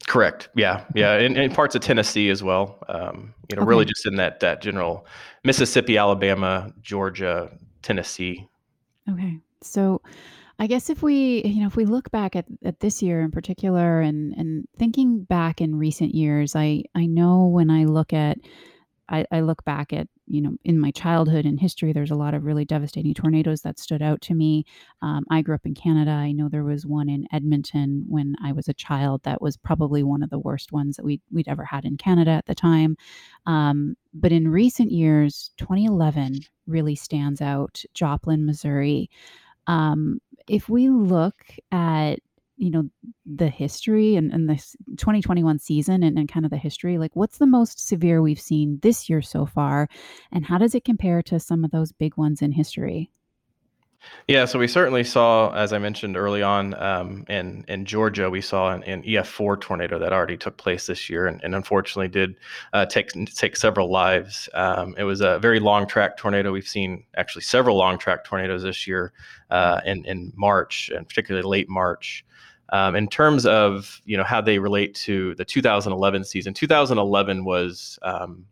Correct. 0.06 0.48
Yeah, 0.56 0.84
yeah, 0.94 1.14
and, 1.14 1.36
and 1.36 1.54
parts 1.54 1.74
of 1.74 1.82
Tennessee 1.82 2.30
as 2.30 2.42
well. 2.42 2.78
Um, 2.88 3.34
you 3.48 3.56
know, 3.56 3.62
okay. 3.62 3.68
really 3.68 3.84
just 3.84 4.06
in 4.06 4.16
that 4.16 4.40
that 4.40 4.62
general 4.62 5.06
Mississippi, 5.44 5.98
Alabama, 5.98 6.72
Georgia, 6.80 7.50
Tennessee. 7.82 8.48
Okay, 9.10 9.38
so 9.62 10.00
I 10.60 10.66
guess 10.66 10.90
if 10.90 11.02
we, 11.02 11.42
you 11.42 11.62
know, 11.62 11.66
if 11.66 11.74
we 11.74 11.86
look 11.86 12.10
back 12.10 12.36
at, 12.36 12.44
at 12.64 12.80
this 12.80 13.02
year 13.02 13.22
in 13.22 13.30
particular 13.30 14.02
and 14.02 14.34
and 14.36 14.66
thinking 14.78 15.24
back 15.24 15.60
in 15.60 15.74
recent 15.74 16.14
years, 16.14 16.54
I 16.54 16.84
I 16.94 17.06
know 17.06 17.46
when 17.46 17.70
I 17.70 17.84
look 17.84 18.12
at 18.12 18.38
I, 19.10 19.24
I 19.32 19.40
look 19.40 19.64
back 19.64 19.92
at, 19.92 20.06
you 20.26 20.40
know, 20.40 20.52
in 20.64 20.78
my 20.78 20.92
childhood 20.92 21.44
and 21.44 21.58
history, 21.58 21.92
there's 21.92 22.12
a 22.12 22.16
lot 22.16 22.32
of 22.32 22.44
really 22.44 22.64
devastating 22.64 23.12
tornadoes 23.12 23.62
that 23.62 23.80
stood 23.80 24.02
out 24.02 24.20
to 24.22 24.34
me. 24.34 24.64
Um, 25.02 25.24
I 25.30 25.42
grew 25.42 25.56
up 25.56 25.66
in 25.66 25.74
Canada. 25.74 26.12
I 26.12 26.30
know 26.30 26.48
there 26.48 26.62
was 26.62 26.86
one 26.86 27.08
in 27.08 27.26
Edmonton 27.32 28.04
when 28.08 28.36
I 28.42 28.52
was 28.52 28.68
a 28.68 28.74
child 28.74 29.22
that 29.24 29.42
was 29.42 29.56
probably 29.56 30.04
one 30.04 30.22
of 30.22 30.30
the 30.30 30.38
worst 30.38 30.70
ones 30.70 30.96
that 30.96 31.04
we'd, 31.04 31.22
we'd 31.32 31.48
ever 31.48 31.64
had 31.64 31.84
in 31.84 31.96
Canada 31.96 32.30
at 32.30 32.46
the 32.46 32.54
time. 32.54 32.96
Um, 33.46 33.96
but 34.14 34.30
in 34.30 34.46
recent 34.46 34.92
years, 34.92 35.50
2011 35.56 36.38
really 36.68 36.94
stands 36.94 37.40
out. 37.40 37.82
Joplin, 37.94 38.46
Missouri. 38.46 39.10
Um, 39.66 40.20
if 40.50 40.68
we 40.68 40.90
look 40.90 41.44
at 41.70 42.18
you 42.56 42.70
know 42.70 42.90
the 43.24 43.48
history 43.48 44.16
and, 44.16 44.30
and 44.32 44.50
the 44.50 44.56
2021 44.96 45.58
season 45.58 46.02
and, 46.02 46.18
and 46.18 46.30
kind 46.30 46.44
of 46.44 46.50
the 46.50 46.58
history 46.58 46.98
like 46.98 47.14
what's 47.14 47.38
the 47.38 47.46
most 47.46 47.88
severe 47.88 48.20
we've 48.20 48.40
seen 48.40 48.78
this 48.82 49.08
year 49.08 49.22
so 49.22 49.46
far? 49.46 49.88
And 50.30 50.44
how 50.44 50.58
does 50.58 50.74
it 50.74 50.84
compare 50.84 51.22
to 51.22 51.40
some 51.40 51.64
of 51.64 51.70
those 51.70 51.92
big 51.92 52.16
ones 52.16 52.42
in 52.42 52.52
history 52.52 53.10
yeah, 54.28 54.44
so 54.44 54.58
we 54.58 54.68
certainly 54.68 55.04
saw, 55.04 55.50
as 55.52 55.72
I 55.72 55.78
mentioned 55.78 56.16
early 56.16 56.42
on, 56.42 56.74
um, 56.80 57.24
in 57.28 57.64
in 57.68 57.84
Georgia, 57.84 58.30
we 58.30 58.40
saw 58.40 58.72
an, 58.72 58.82
an, 58.84 59.02
EF4 59.02 59.60
tornado 59.60 59.98
that 59.98 60.12
already 60.12 60.36
took 60.36 60.56
place 60.56 60.86
this 60.86 61.10
year, 61.10 61.26
and, 61.26 61.40
and 61.42 61.54
unfortunately 61.54 62.08
did 62.08 62.36
uh, 62.72 62.86
take 62.86 63.10
take 63.34 63.56
several 63.56 63.90
lives. 63.90 64.48
Um, 64.54 64.94
it 64.96 65.04
was 65.04 65.20
a 65.20 65.38
very 65.40 65.60
long 65.60 65.86
track 65.86 66.16
tornado. 66.16 66.52
We've 66.52 66.66
seen 66.66 67.04
actually 67.16 67.42
several 67.42 67.76
long 67.76 67.98
track 67.98 68.24
tornadoes 68.24 68.62
this 68.62 68.86
year 68.86 69.12
uh, 69.50 69.80
in 69.84 70.04
in 70.06 70.32
March, 70.36 70.90
and 70.94 71.06
particularly 71.08 71.46
late 71.46 71.68
March. 71.68 72.24
Um, 72.72 72.94
in 72.94 73.08
terms 73.08 73.46
of 73.46 74.00
you 74.04 74.16
know 74.16 74.24
how 74.24 74.40
they 74.40 74.58
relate 74.58 74.94
to 74.96 75.34
the 75.34 75.44
2011 75.44 76.24
season, 76.24 76.54
2011 76.54 77.44
was 77.44 77.98
um, 78.02 78.46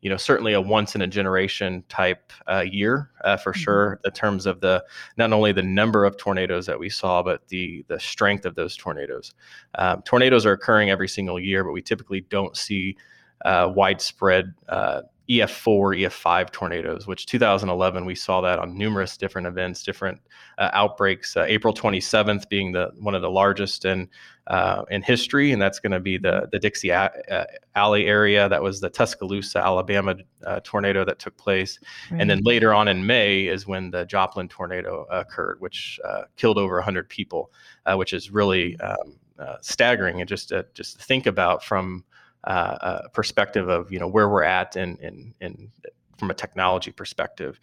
you 0.00 0.10
know 0.10 0.16
certainly 0.16 0.52
a 0.52 0.60
once 0.60 0.94
in 0.94 1.02
a 1.02 1.06
generation 1.06 1.84
type 1.88 2.32
uh, 2.50 2.60
year 2.60 3.10
uh, 3.24 3.36
for 3.36 3.52
mm-hmm. 3.52 3.60
sure 3.60 4.00
in 4.04 4.10
terms 4.12 4.46
of 4.46 4.60
the 4.60 4.84
not 5.16 5.32
only 5.32 5.52
the 5.52 5.62
number 5.62 6.04
of 6.04 6.16
tornadoes 6.16 6.66
that 6.66 6.78
we 6.78 6.88
saw 6.88 7.22
but 7.22 7.46
the 7.48 7.84
the 7.88 8.00
strength 8.00 8.44
of 8.44 8.54
those 8.54 8.76
tornadoes 8.76 9.34
um, 9.76 10.02
tornadoes 10.02 10.46
are 10.46 10.52
occurring 10.52 10.90
every 10.90 11.08
single 11.08 11.38
year 11.38 11.64
but 11.64 11.72
we 11.72 11.82
typically 11.82 12.22
don't 12.22 12.56
see 12.56 12.96
uh, 13.44 13.70
widespread 13.74 14.54
uh, 14.68 15.02
EF4, 15.30 16.02
EF5 16.02 16.50
tornadoes, 16.50 17.06
which 17.06 17.24
2011 17.26 18.04
we 18.04 18.16
saw 18.16 18.40
that 18.40 18.58
on 18.58 18.76
numerous 18.76 19.16
different 19.16 19.46
events, 19.46 19.84
different 19.84 20.20
uh, 20.58 20.70
outbreaks. 20.72 21.36
Uh, 21.36 21.44
April 21.46 21.72
27th 21.72 22.48
being 22.48 22.72
the 22.72 22.90
one 22.98 23.14
of 23.14 23.22
the 23.22 23.30
largest 23.30 23.84
in 23.84 24.08
uh, 24.48 24.82
in 24.90 25.02
history, 25.02 25.52
and 25.52 25.62
that's 25.62 25.78
going 25.78 25.92
to 25.92 26.00
be 26.00 26.18
the 26.18 26.48
the 26.50 26.58
Dixie 26.58 26.88
a- 26.88 27.12
uh, 27.30 27.44
Alley 27.76 28.06
area. 28.06 28.48
That 28.48 28.60
was 28.60 28.80
the 28.80 28.90
Tuscaloosa, 28.90 29.60
Alabama 29.60 30.16
uh, 30.44 30.60
tornado 30.64 31.04
that 31.04 31.20
took 31.20 31.36
place, 31.36 31.78
right. 32.10 32.20
and 32.20 32.28
then 32.28 32.40
later 32.42 32.74
on 32.74 32.88
in 32.88 33.06
May 33.06 33.46
is 33.46 33.68
when 33.68 33.92
the 33.92 34.04
Joplin 34.06 34.48
tornado 34.48 35.06
occurred, 35.12 35.60
which 35.60 36.00
uh, 36.04 36.22
killed 36.36 36.58
over 36.58 36.74
100 36.74 37.08
people, 37.08 37.52
which 37.94 38.12
is 38.12 38.32
really 38.32 38.76
um, 38.80 39.16
staggering 39.60 40.20
and 40.20 40.28
just 40.28 40.52
just 40.74 41.00
think 41.00 41.26
about 41.26 41.62
from 41.62 42.04
uh, 42.44 43.08
perspective 43.12 43.68
of 43.68 43.92
you 43.92 43.98
know 43.98 44.08
where 44.08 44.28
we're 44.28 44.42
at 44.42 44.76
and 44.76 44.98
and 45.00 45.34
and 45.40 45.70
from 46.18 46.30
a 46.30 46.34
technology 46.34 46.92
perspective. 46.92 47.58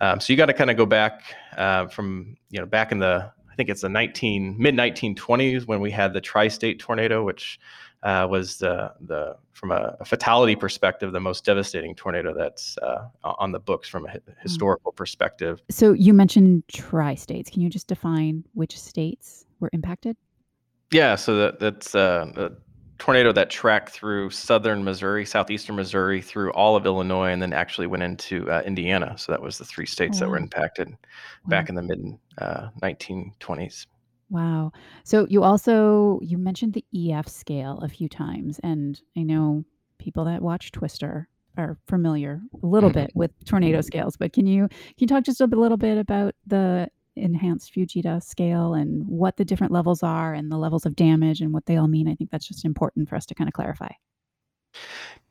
Um, 0.00 0.20
so 0.20 0.32
you 0.32 0.36
got 0.36 0.46
to 0.46 0.54
kind 0.54 0.70
of 0.70 0.76
go 0.76 0.86
back 0.86 1.22
uh, 1.56 1.86
from 1.88 2.36
you 2.50 2.60
know 2.60 2.66
back 2.66 2.92
in 2.92 2.98
the 2.98 3.30
I 3.50 3.54
think 3.56 3.68
it's 3.68 3.82
the 3.82 3.88
19 3.88 4.56
mid 4.58 4.74
1920s 4.74 5.66
when 5.66 5.80
we 5.80 5.90
had 5.90 6.12
the 6.12 6.20
tri-state 6.20 6.78
tornado, 6.78 7.24
which 7.24 7.58
uh, 8.02 8.26
was 8.30 8.58
the 8.58 8.92
the 9.00 9.36
from 9.52 9.72
a, 9.72 9.96
a, 10.00 10.04
fatality 10.06 10.56
perspective 10.56 11.12
the 11.12 11.20
most 11.20 11.44
devastating 11.44 11.94
tornado 11.94 12.32
that's 12.32 12.78
uh, 12.78 13.08
on 13.22 13.52
the 13.52 13.58
books 13.58 13.88
from 13.88 14.06
a 14.06 14.10
hmm. 14.10 14.18
historical 14.40 14.92
perspective. 14.92 15.62
So 15.70 15.92
you 15.92 16.14
mentioned 16.14 16.64
tri-states. 16.68 17.50
Can 17.50 17.60
you 17.60 17.68
just 17.68 17.86
define 17.86 18.44
which 18.54 18.78
states 18.78 19.44
were 19.58 19.70
impacted? 19.72 20.16
Yeah, 20.90 21.14
so 21.14 21.36
that, 21.36 21.60
that's 21.60 21.94
uh, 21.94 22.50
tornado 23.00 23.32
that 23.32 23.50
tracked 23.50 23.88
through 23.88 24.30
southern 24.30 24.84
Missouri, 24.84 25.24
southeastern 25.24 25.74
Missouri, 25.74 26.20
through 26.20 26.52
all 26.52 26.76
of 26.76 26.86
Illinois, 26.86 27.30
and 27.30 27.42
then 27.42 27.52
actually 27.52 27.88
went 27.88 28.04
into 28.04 28.48
uh, 28.48 28.62
Indiana. 28.64 29.16
So 29.18 29.32
that 29.32 29.42
was 29.42 29.58
the 29.58 29.64
three 29.64 29.86
states 29.86 30.20
that 30.20 30.28
were 30.28 30.36
impacted 30.36 30.90
wow. 30.90 30.96
back 31.46 31.68
in 31.68 31.74
the 31.74 31.82
mid 31.82 32.18
uh, 32.38 32.68
1920s. 32.82 33.86
Wow. 34.28 34.70
So 35.02 35.26
you 35.28 35.42
also 35.42 36.20
you 36.22 36.38
mentioned 36.38 36.74
the 36.74 36.84
EF 36.94 37.26
scale 37.26 37.78
a 37.82 37.88
few 37.88 38.08
times, 38.08 38.60
and 38.62 39.00
I 39.16 39.22
know 39.22 39.64
people 39.98 40.26
that 40.26 40.42
watch 40.42 40.70
Twister 40.70 41.28
are 41.56 41.78
familiar 41.88 42.40
a 42.62 42.66
little 42.66 42.90
mm-hmm. 42.90 43.00
bit 43.00 43.12
with 43.14 43.32
tornado 43.44 43.80
scales. 43.80 44.16
But 44.16 44.32
can 44.32 44.46
you 44.46 44.68
can 44.68 44.94
you 44.98 45.06
talk 45.06 45.24
just 45.24 45.40
a 45.40 45.46
little 45.46 45.78
bit 45.78 45.98
about 45.98 46.34
the 46.46 46.88
enhanced 47.20 47.74
Fujita 47.74 48.22
scale 48.22 48.74
and 48.74 49.06
what 49.06 49.36
the 49.36 49.44
different 49.44 49.72
levels 49.72 50.02
are 50.02 50.34
and 50.34 50.50
the 50.50 50.58
levels 50.58 50.86
of 50.86 50.96
damage 50.96 51.40
and 51.40 51.52
what 51.52 51.66
they 51.66 51.76
all 51.76 51.88
mean. 51.88 52.08
I 52.08 52.14
think 52.14 52.30
that's 52.30 52.48
just 52.48 52.64
important 52.64 53.08
for 53.08 53.16
us 53.16 53.26
to 53.26 53.34
kind 53.34 53.48
of 53.48 53.54
clarify. 53.54 53.90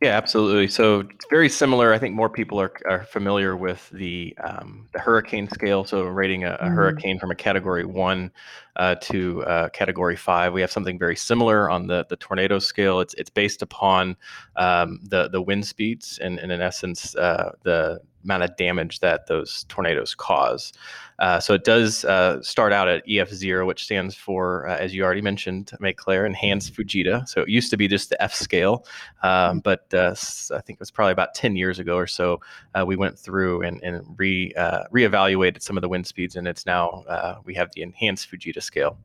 Yeah, 0.01 0.15
absolutely. 0.15 0.69
So 0.69 1.01
it's 1.01 1.25
very 1.29 1.49
similar. 1.49 1.93
I 1.93 1.99
think 1.99 2.15
more 2.15 2.29
people 2.29 2.59
are, 2.59 2.71
are 2.85 3.03
familiar 3.03 3.57
with 3.57 3.89
the 3.89 4.33
um, 4.41 4.87
the 4.93 4.99
hurricane 4.99 5.49
scale. 5.49 5.83
So 5.83 6.03
rating 6.03 6.45
a, 6.45 6.53
a 6.53 6.57
mm-hmm. 6.57 6.73
hurricane 6.73 7.19
from 7.19 7.31
a 7.31 7.35
category 7.35 7.83
one 7.83 8.31
uh, 8.77 8.95
to 9.01 9.43
uh, 9.43 9.69
category 9.69 10.15
five. 10.15 10.53
We 10.53 10.61
have 10.61 10.71
something 10.71 10.97
very 10.97 11.17
similar 11.17 11.69
on 11.69 11.87
the 11.87 12.05
the 12.09 12.15
tornado 12.15 12.59
scale. 12.59 13.01
It's 13.01 13.13
it's 13.15 13.29
based 13.29 13.61
upon 13.61 14.15
um, 14.55 15.01
the 15.03 15.27
the 15.27 15.41
wind 15.41 15.67
speeds 15.67 16.17
and, 16.19 16.39
and 16.39 16.49
in 16.49 16.61
essence 16.61 17.13
uh, 17.17 17.51
the 17.63 17.99
amount 18.23 18.43
of 18.43 18.55
damage 18.57 18.99
that 18.99 19.27
those 19.27 19.65
tornadoes 19.69 20.15
cause. 20.15 20.73
Uh, 21.19 21.39
so 21.39 21.53
it 21.53 21.65
does 21.65 22.05
uh, 22.05 22.41
start 22.41 22.71
out 22.71 22.87
at 22.87 23.05
EF0, 23.05 23.65
which 23.65 23.83
stands 23.83 24.15
for, 24.15 24.67
uh, 24.67 24.77
as 24.77 24.95
you 24.95 25.03
already 25.03 25.21
mentioned, 25.21 25.71
Maiclaire, 25.81 26.25
Enhanced 26.25 26.73
Fujita. 26.73 27.27
So 27.27 27.41
it 27.41 27.49
used 27.49 27.69
to 27.71 27.77
be 27.77 27.89
just 27.89 28.09
the 28.09 28.21
F 28.23 28.33
scale, 28.33 28.85
um, 29.21 29.29
mm-hmm. 29.29 29.57
but 29.59 29.93
uh, 29.93 30.15
I 30.55 30.61
think 30.61 30.77
it 30.77 30.79
was 30.79 30.91
probably 30.91 31.11
about 31.11 31.33
10 31.33 31.57
years 31.57 31.77
ago 31.77 31.97
or 31.97 32.07
so, 32.07 32.39
uh, 32.73 32.85
we 32.85 32.95
went 32.95 33.19
through 33.19 33.63
and, 33.63 33.83
and 33.83 34.01
re 34.17 34.53
uh, 34.55 34.83
reevaluated 34.93 35.61
some 35.61 35.77
of 35.77 35.81
the 35.81 35.89
wind 35.89 36.07
speeds, 36.07 36.35
and 36.35 36.47
it's 36.47 36.65
now 36.65 37.03
we 37.43 37.53
have 37.53 37.69
the 37.73 37.81
Enhanced 37.81 38.31
Fujita 38.31 38.63
scale. 38.63 38.97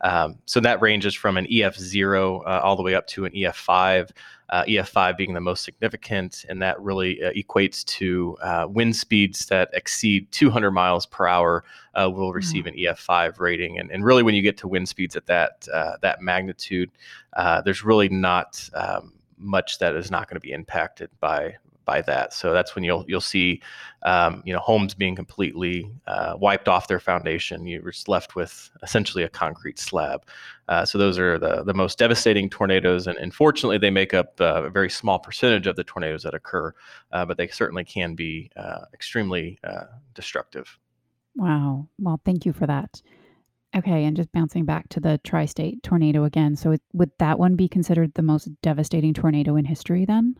Um, 0.00 0.38
so 0.46 0.60
that 0.60 0.80
ranges 0.80 1.14
from 1.14 1.36
an 1.36 1.46
EF0 1.46 2.46
all 2.46 2.76
the 2.76 2.82
way 2.82 2.94
up 2.94 3.06
to 3.08 3.24
an 3.26 3.32
EF5 3.32 4.10
uh, 4.50 4.64
EF5 4.64 5.16
being 5.16 5.34
the 5.34 5.40
most 5.40 5.64
significant, 5.64 6.44
and 6.48 6.62
that 6.62 6.80
really 6.80 7.22
uh, 7.22 7.32
equates 7.32 7.84
to 7.84 8.36
uh, 8.42 8.66
wind 8.68 8.96
speeds 8.96 9.46
that 9.46 9.68
exceed 9.72 10.30
200 10.32 10.70
miles 10.70 11.06
per 11.06 11.26
hour 11.26 11.64
uh, 11.94 12.08
will 12.10 12.32
receive 12.32 12.64
mm. 12.64 12.68
an 12.68 12.74
EF5 12.74 13.40
rating. 13.40 13.78
And, 13.78 13.90
and 13.90 14.04
really, 14.04 14.22
when 14.22 14.34
you 14.34 14.42
get 14.42 14.56
to 14.58 14.68
wind 14.68 14.88
speeds 14.88 15.16
at 15.16 15.26
that 15.26 15.68
uh, 15.72 15.96
that 16.02 16.22
magnitude, 16.22 16.90
uh, 17.36 17.60
there's 17.60 17.84
really 17.84 18.08
not 18.08 18.68
um, 18.74 19.12
much 19.36 19.78
that 19.78 19.94
is 19.94 20.10
not 20.10 20.28
going 20.28 20.36
to 20.36 20.46
be 20.46 20.52
impacted 20.52 21.10
by 21.20 21.56
by 21.88 22.02
that. 22.02 22.34
So 22.34 22.52
that's 22.52 22.74
when 22.74 22.84
you'll 22.84 23.06
you'll 23.08 23.22
see, 23.22 23.62
um, 24.02 24.42
you 24.44 24.52
know, 24.52 24.58
homes 24.58 24.92
being 24.92 25.16
completely 25.16 25.90
uh, 26.06 26.34
wiped 26.38 26.68
off 26.68 26.86
their 26.86 27.00
foundation. 27.00 27.66
You're 27.66 27.90
just 27.90 28.08
left 28.08 28.36
with 28.36 28.70
essentially 28.82 29.24
a 29.24 29.28
concrete 29.30 29.78
slab. 29.78 30.26
Uh, 30.68 30.84
so 30.84 30.98
those 30.98 31.18
are 31.18 31.38
the 31.38 31.64
the 31.64 31.72
most 31.72 31.98
devastating 31.98 32.50
tornadoes, 32.50 33.06
and 33.06 33.16
unfortunately, 33.16 33.78
they 33.78 33.88
make 33.88 34.12
up 34.12 34.38
uh, 34.38 34.64
a 34.64 34.70
very 34.70 34.90
small 34.90 35.18
percentage 35.18 35.66
of 35.66 35.76
the 35.76 35.84
tornadoes 35.84 36.24
that 36.24 36.34
occur, 36.34 36.74
uh, 37.12 37.24
but 37.24 37.38
they 37.38 37.48
certainly 37.48 37.84
can 37.84 38.14
be 38.14 38.50
uh, 38.54 38.84
extremely 38.92 39.58
destructive. 40.14 40.78
Wow. 41.36 41.88
Well, 41.98 42.20
thank 42.26 42.44
you 42.44 42.52
for 42.52 42.66
that. 42.66 43.00
Okay, 43.76 44.04
and 44.04 44.16
just 44.16 44.32
bouncing 44.32 44.64
back 44.64 44.88
to 44.90 45.00
the 45.00 45.18
tri-state 45.24 45.82
tornado 45.82 46.24
again. 46.24 46.56
So, 46.56 46.76
would 46.92 47.12
that 47.18 47.38
one 47.38 47.54
be 47.54 47.68
considered 47.68 48.12
the 48.14 48.22
most 48.22 48.48
devastating 48.62 49.14
tornado 49.14 49.56
in 49.56 49.64
history 49.64 50.04
then? 50.04 50.36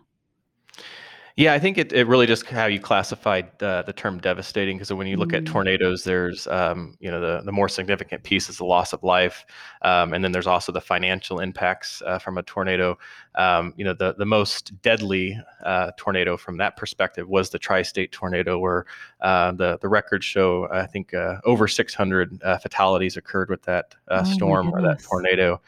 Yeah, 1.39 1.55
I 1.55 1.61
think 1.61 1.79
it, 1.79 1.93
it 1.93 2.09
really 2.09 2.27
just 2.27 2.47
how 2.47 2.67
you 2.67 2.81
classified 2.81 3.63
uh, 3.63 3.83
the 3.83 3.93
term 3.93 4.19
devastating 4.19 4.77
because 4.77 4.93
when 4.93 5.07
you 5.07 5.17
look 5.17 5.33
at 5.33 5.45
mm. 5.45 5.47
tornadoes, 5.47 6.03
there's 6.03 6.49
um, 6.49 6.97
you 6.99 7.09
know 7.09 7.21
the 7.21 7.45
the 7.45 7.53
more 7.53 7.69
significant 7.69 8.25
piece 8.25 8.49
is 8.49 8.57
the 8.57 8.65
loss 8.65 8.93
of 8.93 9.05
life, 9.05 9.47
um, 9.83 10.15
and 10.15 10.25
then 10.25 10.33
there's 10.33 10.49
also 10.49 10.73
the 10.73 10.81
financial 10.81 11.39
impacts 11.39 12.03
uh, 12.05 12.19
from 12.19 12.39
a 12.39 12.43
tornado. 12.43 12.99
Um, 13.37 13.73
you 13.77 13.85
know 13.85 13.95
the 13.95 14.17
the 14.19 14.27
most 14.27 14.83
deadly 14.83 15.41
uh, 15.65 15.93
tornado 15.97 16.37
from 16.37 16.57
that 16.57 16.77
perspective 16.77 17.29
was 17.29 17.51
the 17.51 17.59
tri-state 17.61 18.11
tornado, 18.11 18.59
where 18.59 18.87
uh, 19.21 19.53
the 19.53 19.79
the 19.81 19.89
records 19.89 20.25
show 20.25 20.67
I 20.73 20.87
think 20.87 21.15
uh, 21.15 21.37
over 21.45 21.69
600 21.69 22.43
uh, 22.43 22.59
fatalities 22.59 23.17
occurred 23.17 23.49
with 23.49 23.63
that 23.63 23.95
oh 24.09 24.25
storm 24.25 24.75
or 24.75 24.83
that 24.83 25.05
tornado. 25.05 25.61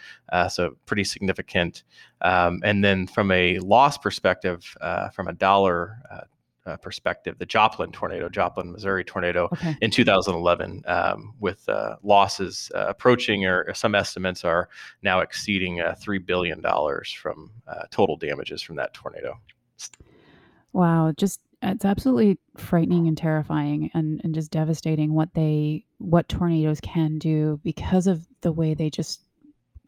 So 0.49 0.77
pretty 0.87 1.05
significant. 1.05 1.85
Um, 2.23 2.61
and 2.65 2.85
then 2.85 3.07
from 3.07 3.31
a 3.31 3.59
loss 3.59 3.99
perspective, 3.99 4.77
uh, 4.81 5.09
from 5.11 5.29
a 5.29 5.33
dollar 5.33 5.99
uh, 6.11 6.21
uh, 6.67 6.77
perspective, 6.77 7.37
the 7.39 7.47
Joplin 7.47 7.91
tornado, 7.91 8.29
Joplin, 8.29 8.71
Missouri 8.71 9.03
tornado 9.05 9.49
okay. 9.53 9.77
in 9.81 9.91
2011, 9.91 10.83
um, 10.87 11.35
with 11.41 11.67
uh, 11.69 11.97
losses 12.03 12.71
uh, 12.75 12.87
approaching, 12.89 13.47
or 13.47 13.73
some 13.75 13.95
estimates 13.95 14.45
are 14.45 14.69
now 15.03 15.21
exceeding 15.21 15.81
uh, 15.81 15.95
$3 16.01 16.25
billion 16.25 16.63
from 17.17 17.51
total 17.91 18.17
damages 18.17 18.63
from 18.63 18.77
that 18.77 18.93
tornado. 18.93 19.39
Wow, 20.73 21.13
just 21.17 21.41
it's 21.63 21.85
absolutely 21.85 22.39
frightening 22.57 23.07
and 23.07 23.19
terrifying 23.19 23.91
and, 23.93 24.21
and 24.25 24.35
just 24.35 24.51
devastating 24.51 25.13
what 25.13 25.35
they 25.35 25.85
what 25.99 26.29
tornadoes 26.29 26.81
can 26.81 27.19
do 27.19 27.61
because 27.63 28.07
of 28.07 28.27
the 28.41 28.53
way 28.53 28.73
they 28.73 28.89
just 28.89 29.25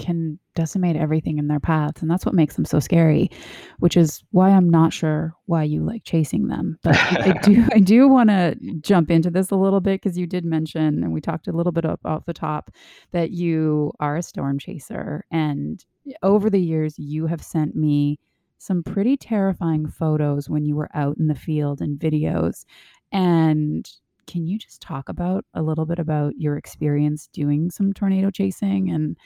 can 0.03 0.39
decimate 0.55 0.97
everything 0.97 1.39
in 1.39 1.49
their 1.49 1.61
paths 1.61 2.03
and 2.03 2.11
that's 2.11 2.27
what 2.27 2.35
makes 2.35 2.57
them 2.57 2.65
so 2.65 2.79
scary 2.79 3.31
which 3.79 3.97
is 3.97 4.23
why 4.33 4.51
i'm 4.51 4.69
not 4.69 4.93
sure 4.93 5.35
why 5.47 5.63
you 5.63 5.83
like 5.83 6.05
chasing 6.05 6.49
them. 6.49 6.79
But 6.83 6.97
i 6.97 7.33
do 7.43 7.65
i 7.73 7.79
do 7.79 8.09
want 8.09 8.29
to 8.29 8.55
jump 8.81 9.11
into 9.11 9.31
this 9.31 9.51
a 9.51 9.57
little 9.57 9.81
bit 9.81 10.03
because 10.03 10.19
you 10.19 10.27
did 10.27 10.45
mention 10.45 11.03
and 11.03 11.13
we 11.13 11.21
talked 11.21 11.49
a 11.49 11.53
little 11.53 11.73
bit 11.73 11.87
up 11.87 12.01
off 12.05 12.27
the 12.27 12.35
top 12.35 12.71
that 13.13 13.31
you 13.31 13.93
are 14.01 14.17
a 14.17 14.23
storm 14.23 14.59
chaser 14.59 15.25
and 15.31 15.85
over 16.23 16.51
the 16.51 16.61
years 16.61 16.99
you 16.99 17.27
have 17.27 17.43
sent 17.43 17.75
me 17.75 18.19
some 18.63 18.83
pretty 18.85 19.17
terrifying 19.17 19.89
photos 19.89 20.49
when 20.49 20.65
you 20.65 20.77
were 20.77 20.89
out 20.95 21.17
in 21.19 21.27
the 21.27 21.35
field 21.35 21.81
and 21.81 21.99
videos. 21.99 22.65
And 23.11 23.91
can 24.29 24.47
you 24.47 24.57
just 24.57 24.81
talk 24.81 25.09
about 25.09 25.45
a 25.55 25.63
little 25.63 25.85
bit 25.85 25.99
about 25.99 26.35
your 26.39 26.57
experience 26.57 27.29
doing 27.33 27.73
some 27.73 27.93
tornado 27.93 28.31
chasing 28.31 28.89
and 28.89 29.17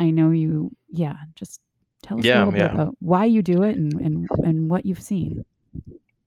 I 0.00 0.10
know 0.10 0.30
you 0.30 0.70
yeah, 0.88 1.16
just 1.36 1.60
tell 2.02 2.18
us 2.18 2.24
a 2.24 2.28
little 2.28 2.52
bit 2.52 2.62
about 2.72 2.96
why 3.00 3.26
you 3.26 3.42
do 3.42 3.62
it 3.62 3.76
and 3.76 3.92
and 4.00 4.28
and 4.44 4.70
what 4.70 4.86
you've 4.86 5.02
seen. 5.02 5.44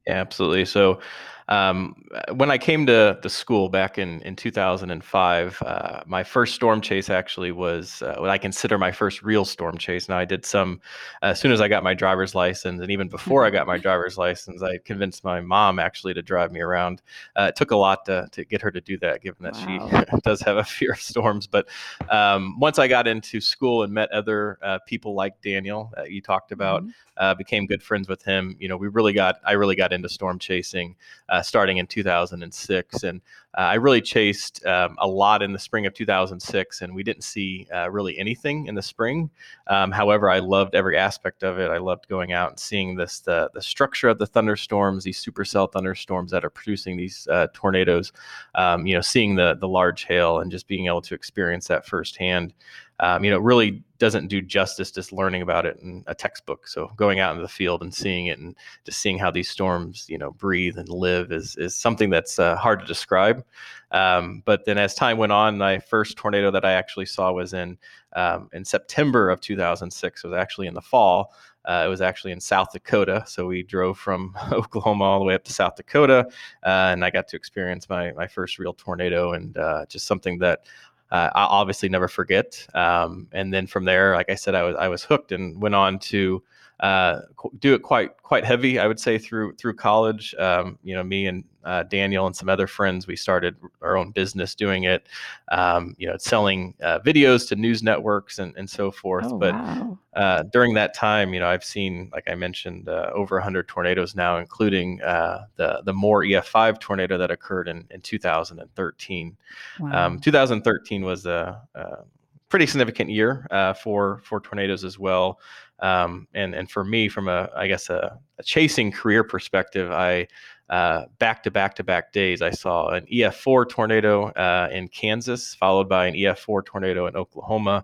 Yeah, 0.08 0.14
absolutely. 0.14 0.66
So, 0.66 1.00
um, 1.48 2.03
when 2.34 2.52
I 2.52 2.58
came 2.58 2.86
to 2.86 3.18
the 3.22 3.30
school 3.30 3.70
back 3.70 3.98
in 3.98 4.22
in 4.22 4.36
2005, 4.36 5.62
uh, 5.62 6.02
my 6.06 6.24
first 6.24 6.56
storm 6.56 6.82
chase 6.82 7.10
actually 7.10 7.52
was 7.52 8.02
uh, 8.02 8.16
what 8.18 8.30
I 8.30 8.38
consider 8.38 8.78
my 8.78 8.92
first 8.92 9.24
real 9.24 9.46
storm 9.46 9.78
chase. 9.78 10.10
Now 10.10 10.18
I 10.18 10.26
did 10.26 10.46
some 10.46 10.82
uh, 11.22 11.28
as 11.28 11.40
soon 11.40 11.52
as 11.52 11.62
I 11.62 11.68
got 11.68 11.84
my 11.84 11.94
driver's 11.94 12.36
license, 12.36 12.82
and 12.82 12.92
even 12.92 13.08
before 13.08 13.46
I 13.46 13.50
got 13.50 13.68
my 13.68 13.78
driver's 13.86 14.18
license, 14.18 14.62
I 14.62 14.78
convinced 14.80 15.24
my 15.24 15.42
mom 15.42 15.80
actually 15.80 16.14
to 16.14 16.22
drive 16.22 16.52
me 16.52 16.62
around. 16.62 17.02
Uh, 17.36 17.48
it 17.50 17.56
took 17.56 17.72
a 17.72 17.76
lot 17.76 18.06
to 18.06 18.28
to 18.32 18.46
get 18.46 18.62
her 18.62 18.72
to 18.72 18.82
do 18.82 18.98
that, 19.00 19.22
given 19.22 19.44
that 19.44 19.54
wow. 19.56 20.04
she 20.06 20.20
does 20.24 20.42
have 20.42 20.58
a 20.58 20.64
fear 20.64 20.94
of 20.94 21.02
storms. 21.02 21.48
But 21.48 21.68
um, 22.10 22.60
once 22.60 22.80
I 22.80 22.88
got 22.88 23.08
into 23.08 23.42
school 23.42 23.84
and 23.84 23.94
met 23.94 24.12
other 24.12 24.60
uh, 24.62 24.80
people 24.86 25.16
like 25.16 25.42
Daniel 25.42 25.92
that 25.96 26.12
you 26.12 26.22
talked 26.22 26.52
about, 26.52 26.84
mm-hmm. 26.84 27.38
became 27.38 27.66
good 27.66 27.82
friends 27.82 28.08
with 28.08 28.24
him. 28.24 28.56
You 28.60 28.68
know, 28.68 28.78
we 28.78 28.88
really 28.88 29.14
got 29.14 29.38
I 29.44 29.54
really 29.54 29.76
got 29.76 29.94
into 29.94 30.10
storm 30.10 30.38
chasing 30.40 30.96
starting 31.42 31.78
in 31.78 31.88
2006. 32.04 33.04
And 33.04 33.22
uh, 33.58 33.62
I 33.62 33.76
really 33.76 34.02
chased 34.02 34.66
um, 34.66 34.96
a 35.00 35.08
lot 35.08 35.42
in 35.42 35.54
the 35.54 35.60
spring 35.60 35.86
of 35.86 35.94
2006, 35.94 36.82
and 36.82 36.94
we 36.94 37.04
didn't 37.04 37.24
see 37.24 37.68
uh, 37.74 37.90
really 37.90 38.18
anything 38.18 38.68
in 38.68 38.76
the 38.76 38.82
spring. 38.82 39.30
Um, 39.68 39.92
however, 39.92 40.30
I 40.30 40.40
loved 40.40 40.76
every 40.76 40.98
aspect 40.98 41.44
of 41.44 41.60
it. 41.60 41.70
I 41.70 41.78
loved 41.78 42.08
going 42.08 42.34
out 42.34 42.50
and 42.50 42.60
seeing 42.60 42.96
this 42.96 43.20
the 43.20 43.50
the 43.54 43.62
structure 43.62 44.10
of 44.10 44.18
the 44.18 44.28
thunderstorms, 44.28 45.04
these 45.04 45.24
supercell 45.24 45.72
thunderstorms 45.72 46.32
that 46.32 46.44
are 46.44 46.50
producing 46.50 46.98
these 46.98 47.28
uh, 47.32 47.48
tornadoes. 47.54 48.12
Um, 48.56 48.86
you 48.86 48.96
know, 48.96 49.02
seeing 49.02 49.36
the 49.36 49.56
the 49.60 49.68
large 49.68 50.06
hail 50.06 50.40
and 50.40 50.52
just 50.52 50.68
being 50.68 50.88
able 50.88 51.02
to 51.04 51.16
experience 51.16 51.68
that 51.68 51.86
firsthand 51.86 52.54
um, 53.00 53.24
you 53.24 53.32
know, 53.32 53.40
really 53.40 53.84
doesn't 54.04 54.28
do 54.28 54.42
justice 54.42 54.92
just 54.92 55.14
learning 55.14 55.42
about 55.42 55.66
it 55.66 55.78
in 55.82 56.04
a 56.08 56.14
textbook. 56.14 56.68
So 56.68 56.92
going 56.98 57.22
out 57.22 57.38
in 57.38 57.42
the 57.42 57.48
field 57.48 57.82
and 57.82 57.94
seeing 57.94 58.26
it 58.26 58.38
and 58.38 58.54
just 58.84 59.00
seeing 59.00 59.18
how 59.18 59.32
these 59.32 59.50
storms, 59.50 60.08
you 60.10 60.18
know, 60.18 60.32
breathe 60.32 60.78
and 60.78 60.90
live 60.90 61.32
is 61.32 61.56
is 61.56 61.74
something 61.74 62.10
that's 62.10 62.38
uh, 62.38 62.58
hard 62.58 62.82
to 62.82 62.86
describe. 62.86 63.46
Um, 63.92 64.44
but 64.44 64.66
then 64.66 64.78
as 64.78 64.94
time 64.94 65.18
went 65.18 65.32
on, 65.32 65.58
my 65.58 65.80
first 65.80 66.18
tornado 66.18 66.52
that 66.52 66.66
I 66.66 66.74
actually 66.74 67.06
saw 67.06 67.32
was 67.32 67.54
in 67.54 67.78
um, 68.12 68.50
in 68.52 68.66
September 68.66 69.30
of 69.30 69.40
2006. 69.40 70.22
It 70.22 70.28
was 70.28 70.36
actually 70.36 70.68
in 70.68 70.74
the 70.74 70.82
fall. 70.82 71.34
Uh, 71.64 71.84
it 71.86 71.88
was 71.88 72.02
actually 72.02 72.34
in 72.34 72.42
South 72.42 72.74
Dakota. 72.74 73.24
So 73.26 73.48
we 73.48 73.64
drove 73.64 73.98
from 73.98 74.36
Oklahoma 74.52 75.06
all 75.06 75.20
the 75.20 75.26
way 75.26 75.34
up 75.34 75.46
to 75.46 75.54
South 75.54 75.78
Dakota, 75.78 76.28
uh, 76.64 76.92
and 76.92 77.06
I 77.06 77.10
got 77.10 77.30
to 77.30 77.38
experience 77.38 77.88
my 77.88 78.12
my 78.12 78.28
first 78.28 78.60
real 78.60 78.74
tornado, 78.74 79.32
and 79.32 79.58
uh, 79.58 79.86
just 79.88 80.08
something 80.08 80.40
that 80.40 80.66
uh, 81.14 81.30
I'll 81.36 81.50
obviously 81.50 81.90
never 81.90 82.08
forget. 82.08 82.68
Um, 82.74 83.28
and 83.32 83.54
then 83.54 83.68
from 83.68 83.86
there, 83.86 84.16
like 84.16 84.32
I 84.32 84.36
said, 84.36 84.56
I 84.56 84.64
was 84.64 84.76
I 84.76 84.88
was 84.88 85.04
hooked 85.04 85.32
and 85.32 85.62
went 85.62 85.76
on 85.76 86.00
to 86.00 86.42
uh, 86.84 87.22
do 87.60 87.74
it 87.74 87.82
quite 87.82 88.22
quite 88.24 88.44
heavy. 88.44 88.78
I 88.78 88.88
would 88.88 89.00
say 89.00 89.18
through 89.18 89.56
through 89.56 89.76
college. 89.76 90.36
Um, 90.38 90.78
you 90.84 90.94
know, 90.94 91.02
me 91.02 91.28
and 91.28 91.46
uh, 91.64 91.84
Daniel 91.84 92.28
and 92.28 92.36
some 92.36 92.50
other 92.50 92.68
friends, 92.68 93.08
we 93.08 93.16
started 93.16 93.56
our 93.82 93.96
own 93.96 94.12
business 94.12 94.54
doing 94.54 94.84
it. 94.84 95.08
Um, 95.50 95.96
you 95.98 96.08
know, 96.08 96.18
selling 96.18 96.74
uh, 96.84 97.00
videos 97.00 97.48
to 97.48 97.56
news 97.56 97.84
networks 97.84 98.40
and, 98.40 98.54
and 98.58 98.70
so 98.70 98.92
forth. 98.92 99.28
Oh, 99.30 99.38
but 99.38 99.54
wow. 99.54 99.98
uh, 100.14 100.44
during 100.52 100.74
that 100.74 100.94
time, 100.94 101.34
you 101.34 101.40
know, 101.40 101.48
I've 101.48 101.64
seen, 101.64 102.10
like 102.12 102.30
I 102.30 102.36
mentioned, 102.36 102.90
uh, 102.90 103.12
over 103.14 103.38
100 103.38 103.70
tornadoes 103.70 104.14
now, 104.14 104.38
including 104.38 105.02
uh, 105.04 105.46
the 105.56 105.84
the 105.86 105.94
Moore 105.94 106.24
EF5 106.24 106.82
tornado 106.82 107.18
that 107.18 107.32
occurred 107.32 107.70
in 107.70 107.88
in 107.92 108.02
2013. 108.02 109.38
Wow. 109.80 110.08
Um, 110.08 110.20
2013 110.20 111.06
was 111.06 111.26
a, 111.26 111.62
a 111.76 112.04
pretty 112.50 112.68
significant 112.68 113.10
year 113.10 113.48
uh, 113.50 113.74
for 113.74 114.22
for 114.26 114.40
tornadoes 114.40 114.84
as 114.84 115.00
well. 115.00 115.40
Um, 115.84 116.28
and 116.34 116.56
and 116.56 116.72
for 116.72 116.84
me, 116.84 117.10
from 117.10 117.28
a 117.28 117.50
I 117.56 117.68
guess 117.68 117.90
a, 117.90 118.18
a 118.40 118.44
chasing 118.44 118.92
career 118.92 119.24
perspective, 119.24 119.92
I 119.92 120.28
uh, 120.70 121.06
back 121.20 121.44
to 121.44 121.52
back 121.52 121.76
to 121.76 121.84
back 121.84 122.14
days, 122.14 122.42
I 122.42 122.50
saw 122.50 122.88
an 122.88 123.06
EF4 123.06 123.70
tornado 123.70 124.30
uh, 124.30 124.70
in 124.72 124.88
Kansas, 124.88 125.54
followed 125.54 125.90
by 125.90 126.08
an 126.08 126.16
EF4 126.16 126.66
tornado 126.66 127.06
in 127.08 127.16
Oklahoma. 127.16 127.84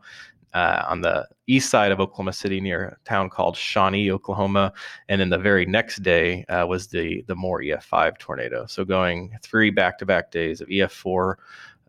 Uh, 0.55 0.83
on 0.87 1.01
the 1.01 1.27
east 1.45 1.69
side 1.69 1.91
of 1.91 1.99
Oklahoma 1.99 2.33
City, 2.33 2.59
near 2.59 2.85
a 2.85 3.07
town 3.07 3.29
called 3.29 3.55
Shawnee, 3.55 4.09
Oklahoma, 4.09 4.73
and 5.07 5.21
then 5.21 5.29
the 5.29 5.37
very 5.37 5.63
next 5.63 6.01
day 6.01 6.43
uh, 6.45 6.65
was 6.65 6.87
the 6.87 7.23
the 7.27 7.35
Moore 7.35 7.61
EF5 7.61 8.17
tornado. 8.17 8.65
So 8.65 8.83
going 8.83 9.37
three 9.43 9.69
back-to-back 9.69 10.31
days 10.31 10.59
of 10.59 10.67
EF4, 10.69 11.35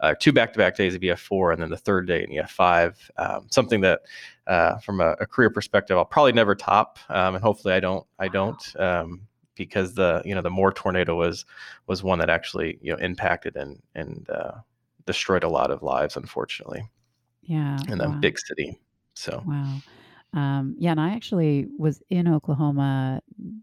uh, 0.01 0.15
two 0.19 0.33
back-to-back 0.33 0.77
days 0.77 0.95
of 0.95 1.01
EF4, 1.01 1.53
and 1.53 1.63
then 1.63 1.71
the 1.71 1.77
third 1.77 2.07
day 2.07 2.25
in 2.25 2.31
EF5. 2.31 2.95
Um, 3.17 3.47
something 3.51 3.81
that, 3.83 4.01
uh, 4.47 4.79
from 4.79 5.01
a, 5.01 5.13
a, 5.21 5.27
career 5.27 5.51
perspective, 5.51 5.97
I'll 5.97 6.05
probably 6.05 6.33
never 6.33 6.55
top, 6.55 6.99
um, 7.09 7.35
and 7.35 7.45
hopefully 7.45 7.75
I 7.75 7.81
don't. 7.81 8.07
I 8.19 8.29
don't. 8.29 8.63
Um, 8.79 9.23
because 9.57 9.93
the 9.93 10.23
you 10.25 10.35
know 10.35 10.41
the 10.41 10.51
Moore 10.51 10.73
tornado 10.73 11.17
was 11.17 11.45
was 11.87 12.03
one 12.03 12.19
that 12.19 12.31
actually 12.31 12.79
you 12.81 12.93
know 12.93 12.99
impacted 12.99 13.57
and 13.57 13.81
and 13.95 14.29
uh, 14.31 14.53
destroyed 15.05 15.45
a 15.45 15.49
lot 15.49 15.71
of 15.71 15.83
lives, 15.83 16.17
unfortunately. 16.17 16.89
Yeah, 17.43 17.79
in 17.89 18.01
a 18.01 18.09
wow. 18.09 18.19
big 18.21 18.39
city. 18.39 18.79
So 19.15 19.43
wow. 19.47 19.77
Um, 20.33 20.77
yeah, 20.79 20.93
and 20.93 21.01
I 21.01 21.11
actually 21.11 21.67
was 21.79 22.03
in 22.11 22.29
Oklahoma 22.29 23.21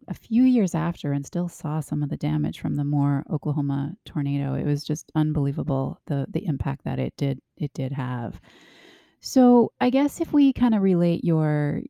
a 0.10 0.14
few 0.14 0.44
years 0.44 0.76
after 0.76 1.14
and 1.14 1.26
still 1.26 1.48
saw 1.48 1.80
some 1.80 2.04
of 2.04 2.10
the 2.10 2.18
damage 2.18 2.60
from 2.60 2.76
the 2.76 2.84
Moore 2.84 3.24
Oklahoma 3.32 3.94
tornado. 4.06 4.54
It 4.54 4.66
was 4.66 4.84
just 4.84 5.12
unbelievable 5.16 6.02
the 6.08 6.26
the 6.30 6.46
impact 6.46 6.84
that 6.84 7.00
it 7.00 7.14
did 7.18 7.42
it 7.58 7.74
did 7.74 7.94
have. 7.94 8.42
So 9.20 9.72
I 9.82 9.90
guess 9.90 10.22
if 10.22 10.32
we 10.32 10.54
kind 10.54 10.76
of 10.76 10.84
relate 10.84 11.24
your, 11.24 11.82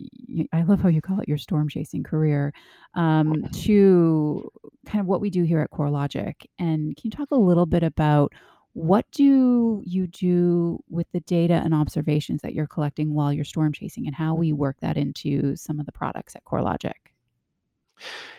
I 0.53 0.63
love 0.63 0.79
how 0.79 0.87
you 0.89 1.01
call 1.01 1.19
it 1.19 1.27
your 1.27 1.37
storm 1.37 1.67
chasing 1.67 2.03
career, 2.03 2.53
um, 2.95 3.43
to 3.51 4.49
kind 4.85 5.01
of 5.01 5.07
what 5.07 5.19
we 5.21 5.29
do 5.29 5.43
here 5.43 5.59
at 5.59 5.71
CoreLogic, 5.71 6.35
and 6.57 6.95
can 6.95 7.01
you 7.03 7.11
talk 7.11 7.29
a 7.31 7.35
little 7.35 7.65
bit 7.65 7.83
about 7.83 8.33
what 8.77 9.09
do 9.11 9.81
you 9.85 10.05
do 10.05 10.83
with 10.87 11.07
the 11.11 11.19
data 11.21 11.55
and 11.55 11.73
observations 11.73 12.43
that 12.43 12.53
you're 12.53 12.67
collecting 12.67 13.15
while 13.15 13.33
you're 13.33 13.43
storm 13.43 13.73
chasing, 13.73 14.05
and 14.05 14.15
how 14.15 14.35
we 14.35 14.53
work 14.53 14.77
that 14.81 14.97
into 14.97 15.55
some 15.55 15.79
of 15.79 15.87
the 15.87 15.91
products 15.91 16.35
at 16.35 16.45
CoreLogic? 16.45 16.93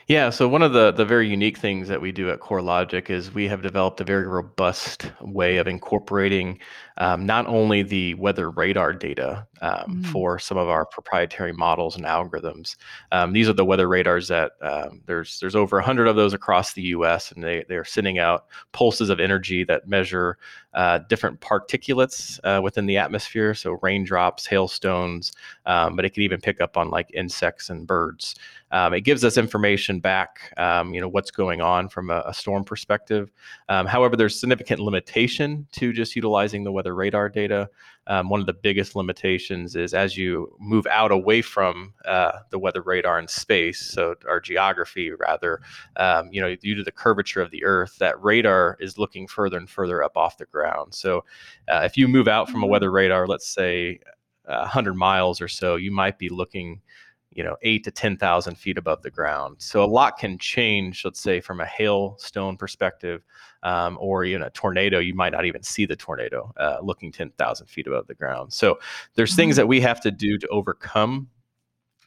Yeah, 0.09 0.31
so 0.31 0.49
one 0.49 0.63
of 0.63 0.73
the 0.73 0.91
the 0.91 1.05
very 1.05 1.29
unique 1.29 1.59
things 1.59 1.87
that 1.89 2.01
we 2.01 2.13
do 2.13 2.31
at 2.31 2.41
CoreLogic 2.41 3.11
is 3.11 3.35
we 3.35 3.47
have 3.47 3.61
developed 3.61 4.01
a 4.01 4.05
very 4.05 4.27
robust 4.27 5.13
way 5.21 5.59
of 5.59 5.67
incorporating 5.67 6.61
um, 6.97 7.27
not 7.27 7.47
only 7.47 7.83
the 7.83 8.15
weather 8.15 8.51
radar 8.51 8.95
data 8.95 9.47
um, 9.61 10.03
mm. 10.03 10.07
for 10.07 10.39
some 10.39 10.57
of 10.57 10.67
our 10.67 10.87
proprietary 10.87 11.53
models 11.53 11.95
and 11.95 12.07
algorithms. 12.07 12.77
Um, 13.13 13.35
these 13.35 13.51
are 13.51 13.53
the 13.53 13.67
weather 13.67 13.87
radars 13.87 14.29
that 14.29 14.53
um, 14.63 15.03
there's 15.05 15.39
there's 15.41 15.55
over 15.55 15.77
100 15.77 16.07
of 16.07 16.17
those 16.17 16.33
across 16.33 16.73
the 16.73 16.83
U.S. 16.83 17.31
and 17.31 17.45
they 17.45 17.67
they're 17.69 17.85
sending 17.85 18.19
out 18.19 18.47
pulses 18.73 19.11
of 19.11 19.21
energy 19.21 19.63
that 19.65 19.89
measure 19.89 20.39
uh, 20.75 20.99
different 21.09 21.41
particulates 21.41 22.39
uh, 22.45 22.61
within 22.63 22.87
the 22.87 22.97
atmosphere, 22.97 23.55
so 23.55 23.79
raindrops, 23.83 24.47
hailstones, 24.47 25.33
um, 25.67 25.97
but 25.97 26.05
it 26.05 26.15
can 26.15 26.23
even 26.23 26.41
pick 26.41 26.61
up 26.61 26.77
on 26.77 26.91
like 26.91 27.11
insects 27.15 27.71
and 27.71 27.87
birds. 27.87 28.35
Um, 28.71 28.93
it 28.93 29.01
gives 29.01 29.25
us 29.25 29.39
information 29.39 29.98
back, 30.01 30.53
um, 30.57 30.95
you 30.95 31.01
know, 31.01 31.09
what's 31.09 31.31
going 31.31 31.61
on 31.61 31.89
from 31.89 32.11
a, 32.11 32.23
a 32.27 32.35
storm 32.35 32.65
perspective. 32.65 33.31
Um, 33.69 33.87
however, 33.87 34.17
there's 34.17 34.39
significant 34.39 34.81
limitation 34.81 35.67
to 35.73 35.93
just 35.93 36.17
utilizing 36.17 36.65
the 36.65 36.73
weather 36.73 36.95
radar 36.95 37.29
data. 37.29 37.69
Um, 38.07 38.31
one 38.31 38.41
of 38.41 38.47
the 38.47 38.55
biggest 38.55 38.97
limitations 38.97 39.77
is 39.77 39.93
as 39.93 40.17
you 40.17 40.57
move 40.59 40.87
out 40.87 41.13
away 41.13 41.43
from 41.43 41.93
uh, 42.07 42.39
the 42.51 42.59
weather 42.59 42.81
radar 42.81 43.19
in 43.19 43.29
space, 43.29 43.81
so 43.81 44.15
our 44.27 44.41
geography 44.41 45.11
rather, 45.11 45.61
um, 45.97 46.31
you 46.33 46.41
know, 46.41 46.55
due 46.57 46.75
to 46.75 46.83
the 46.83 46.93
curvature 46.93 47.43
of 47.43 47.51
the 47.51 47.65
Earth, 47.65 47.97
that 47.99 48.23
radar 48.23 48.79
is 48.81 48.97
looking 48.97 49.27
further 49.27 49.59
and 49.59 49.69
further 49.69 50.03
up 50.03 50.17
off 50.17 50.39
the 50.39 50.47
ground. 50.47 50.95
So 50.95 51.25
uh, 51.69 51.83
if 51.85 51.99
you 51.99 52.09
move 52.09 52.29
out 52.29 52.49
from 52.49 52.63
a 52.63 52.65
mm-hmm. 52.65 52.73
weather 52.73 52.91
radar, 52.91 53.27
let's 53.27 53.49
say 53.49 54.01
uh, 54.49 54.61
100 54.61 54.95
miles 54.95 55.41
or 55.41 55.49
so, 55.49 55.77
you 55.77 55.91
might 55.91 56.19
be 56.19 56.31
looking 56.31 56.81
you 57.39 57.45
know, 57.45 57.57
eight 57.63 57.85
to 57.85 57.93
10,000 57.93 58.57
feet 58.57 58.77
above 58.77 59.01
the 59.03 59.13
ground. 59.13 59.55
So 59.61 59.85
a 59.85 59.87
lot 59.87 60.19
can 60.19 60.39
change, 60.39 61.05
let's 61.05 61.21
say, 61.21 61.41
from 61.41 61.61
a 61.61 61.65
hailstone 61.65 62.57
perspective, 62.57 63.23
um, 63.63 63.97
or 64.01 64.25
know, 64.41 64.47
a 64.47 64.51
tornado, 64.51 64.99
you 64.99 65.15
might 65.15 65.31
not 65.31 65.45
even 65.45 65.63
see 65.63 65.87
the 65.87 65.95
tornado 65.95 66.53
uh, 66.57 66.79
looking 66.83 67.13
10,000 67.13 67.67
feet 67.69 67.87
above 67.87 68.09
the 68.09 68.15
ground. 68.15 68.53
So 68.53 68.81
there's 69.15 69.31
mm-hmm. 69.31 69.37
things 69.37 69.57
that 69.57 69.69
we 69.69 69.81
have 69.83 70.01
to 70.01 70.11
do 70.11 70.37
to 70.37 70.49
overcome 70.49 71.29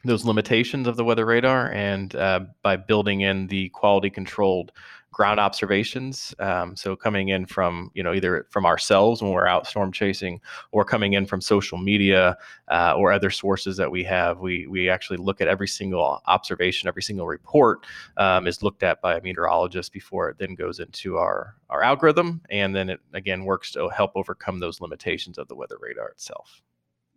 those 0.03 0.25
limitations 0.25 0.87
of 0.87 0.97
the 0.97 1.03
weather 1.03 1.25
radar 1.25 1.71
and 1.71 2.15
uh, 2.15 2.41
by 2.63 2.75
building 2.75 3.21
in 3.21 3.47
the 3.47 3.69
quality 3.69 4.09
controlled 4.09 4.71
ground 5.11 5.39
observations. 5.39 6.33
Um, 6.39 6.75
so 6.75 6.95
coming 6.95 7.29
in 7.29 7.45
from 7.45 7.91
you 7.93 8.01
know 8.01 8.13
either 8.13 8.47
from 8.49 8.65
ourselves 8.65 9.21
when 9.21 9.31
we're 9.31 9.45
out 9.45 9.67
storm 9.67 9.91
chasing, 9.91 10.39
or 10.71 10.85
coming 10.85 11.13
in 11.13 11.25
from 11.25 11.41
social 11.41 11.77
media 11.77 12.37
uh, 12.69 12.95
or 12.97 13.11
other 13.11 13.29
sources 13.29 13.77
that 13.77 13.91
we 13.91 14.03
have. 14.05 14.39
We 14.39 14.67
we 14.67 14.89
actually 14.89 15.17
look 15.17 15.41
at 15.41 15.47
every 15.47 15.67
single 15.67 16.21
observation, 16.27 16.87
every 16.87 17.03
single 17.03 17.27
report 17.27 17.85
um, 18.17 18.47
is 18.47 18.63
looked 18.63 18.83
at 18.83 19.01
by 19.01 19.17
a 19.17 19.21
meteorologist 19.21 19.91
before 19.91 20.29
it 20.29 20.37
then 20.39 20.55
goes 20.55 20.79
into 20.79 21.17
our 21.17 21.55
our 21.69 21.83
algorithm, 21.83 22.41
and 22.49 22.75
then 22.75 22.89
it 22.89 23.01
again 23.13 23.45
works 23.45 23.71
to 23.73 23.89
help 23.89 24.11
overcome 24.15 24.59
those 24.59 24.81
limitations 24.81 25.37
of 25.37 25.47
the 25.47 25.55
weather 25.55 25.77
radar 25.79 26.09
itself. 26.09 26.61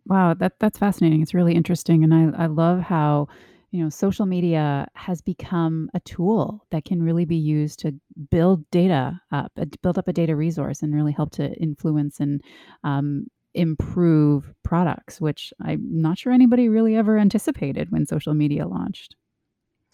Wow, 0.07 0.33
that 0.35 0.59
that's 0.59 0.77
fascinating. 0.77 1.21
It's 1.21 1.33
really 1.33 1.55
interesting, 1.55 2.03
and 2.03 2.13
I 2.13 2.43
I 2.43 2.45
love 2.47 2.79
how 2.81 3.27
you 3.71 3.83
know, 3.83 3.89
social 3.89 4.25
media 4.25 4.87
has 4.93 5.19
become 5.21 5.89
a 5.93 5.99
tool 6.01 6.65
that 6.71 6.85
can 6.85 7.03
really 7.03 7.25
be 7.25 7.35
used 7.35 7.77
to 7.79 7.93
build 8.31 8.63
data 8.71 9.19
up, 9.33 9.51
build 9.81 9.97
up 9.97 10.07
a 10.07 10.13
data 10.13 10.33
resource, 10.35 10.81
and 10.81 10.93
really 10.95 11.11
help 11.11 11.31
to 11.31 11.51
influence 11.55 12.21
and 12.21 12.41
um, 12.85 13.25
improve 13.53 14.53
products, 14.63 15.19
which 15.19 15.51
I'm 15.61 15.81
not 16.01 16.17
sure 16.17 16.31
anybody 16.31 16.69
really 16.69 16.95
ever 16.95 17.17
anticipated 17.17 17.91
when 17.91 18.05
social 18.05 18.33
media 18.33 18.65
launched. 18.65 19.15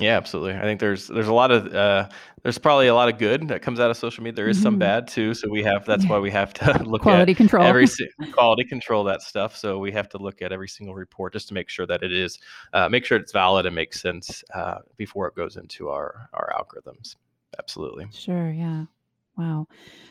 Yeah, 0.02 0.18
absolutely. 0.18 0.56
I 0.56 0.62
think 0.64 0.80
there's 0.80 1.08
there's 1.08 1.28
a 1.28 1.34
lot 1.34 1.52
of 1.52 1.74
uh, 1.74 2.10
there's 2.44 2.58
probably 2.58 2.88
a 2.88 2.94
lot 2.96 3.08
of 3.08 3.18
good 3.20 3.48
that 3.50 3.62
comes 3.62 3.80
out 3.80 3.92
of 3.92 3.98
social 3.98 4.24
media. 4.24 4.36
There 4.36 4.50
is 4.50 4.62
some 4.62 4.76
Mhm. 4.76 4.80
bad 4.80 5.08
too, 5.08 5.34
so 5.34 5.48
we 5.50 5.64
have 5.64 5.86
that's 5.86 6.04
Yeah. 6.06 6.12
why 6.12 6.20
we 6.20 6.32
have 6.32 6.54
to 6.56 6.66
look 6.84 7.02
at 7.02 7.04
Quality 7.04 7.32
at 7.32 7.38
control. 7.38 7.66
every 7.66 7.86
quality 8.34 8.64
control 8.64 9.04
that 9.06 9.22
stuff. 9.22 9.56
So 9.56 9.78
we 9.78 9.92
have 9.92 10.10
to 10.10 10.18
look 10.18 10.42
at 10.42 10.52
every 10.52 10.68
single 10.68 10.96
report 10.96 11.34
just 11.34 11.48
to 11.50 11.54
make 11.54 11.70
sure 11.70 11.86
that 11.86 12.02
it 12.04 12.12
is 12.12 12.40
uh, 12.74 12.90
make 12.90 13.06
sure 13.06 13.18
it's 13.18 13.32
valid 13.32 13.66
and 13.66 13.76
makes 13.76 14.02
sense 14.02 14.44
uh, 14.54 14.80
before 14.98 15.28
it 15.28 15.36
goes 15.36 15.56
into 15.58 15.90
our 15.90 16.28
our 16.34 16.52
algorithms. 16.58 17.16
Absolutely. 17.60 18.08
Sure, 18.12 18.50
yeah. 18.52 18.86
Wow. 19.38 19.68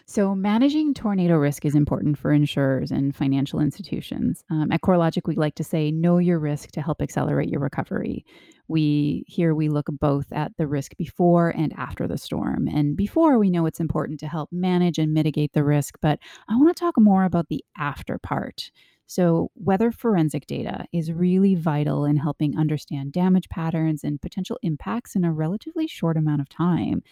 So 0.07 0.35
managing 0.35 0.95
tornado 0.95 1.37
risk 1.37 1.65
is 1.65 1.75
important 1.75 2.19
for 2.19 2.33
insurers 2.33 2.91
and 2.91 3.15
financial 3.15 3.61
institutions. 3.61 4.43
Um, 4.51 4.73
at 4.73 4.81
CoreLogic, 4.81 5.23
we 5.27 5.37
like 5.37 5.55
to 5.57 5.65
say, 5.65 5.91
know 5.91 6.19
your 6.19 6.39
risk 6.39 6.71
to 6.73 6.81
help 6.83 7.03
accelerate 7.03 7.49
your 7.51 7.61
recovery. 7.61 8.25
We 8.67 9.25
here 9.27 9.55
we 9.55 9.69
look 9.69 9.87
both 9.91 10.33
at 10.33 10.57
the 10.57 10.67
risk 10.67 10.97
before 10.97 11.51
and 11.51 11.73
after 11.77 12.09
the 12.09 12.19
storm. 12.19 12.67
And 12.67 12.97
before, 12.97 13.39
we 13.39 13.51
know 13.51 13.67
it's 13.67 13.81
important 13.81 14.21
to 14.21 14.29
help 14.29 14.49
manage 14.53 14.99
and 14.99 15.13
mitigate 15.13 15.53
the 15.53 15.65
risk, 15.65 15.97
but 16.01 16.19
I 16.49 16.57
want 16.57 16.75
to 16.75 16.81
talk 16.81 16.95
more 16.99 17.25
about 17.25 17.49
the 17.49 17.65
after 17.77 18.19
part. 18.19 18.71
So, 19.07 19.51
weather 19.57 19.91
forensic 19.91 20.47
data 20.47 20.85
is 20.93 21.11
really 21.13 21.57
vital 21.57 22.05
in 22.05 22.17
helping 22.17 22.57
understand 22.57 23.13
damage 23.13 23.49
patterns 23.49 24.05
and 24.05 24.23
potential 24.23 24.57
impacts 24.63 25.17
in 25.17 25.25
a 25.25 25.33
relatively 25.33 25.89
short 25.89 26.17
amount 26.17 26.41
of 26.41 26.49
time. 26.49 27.03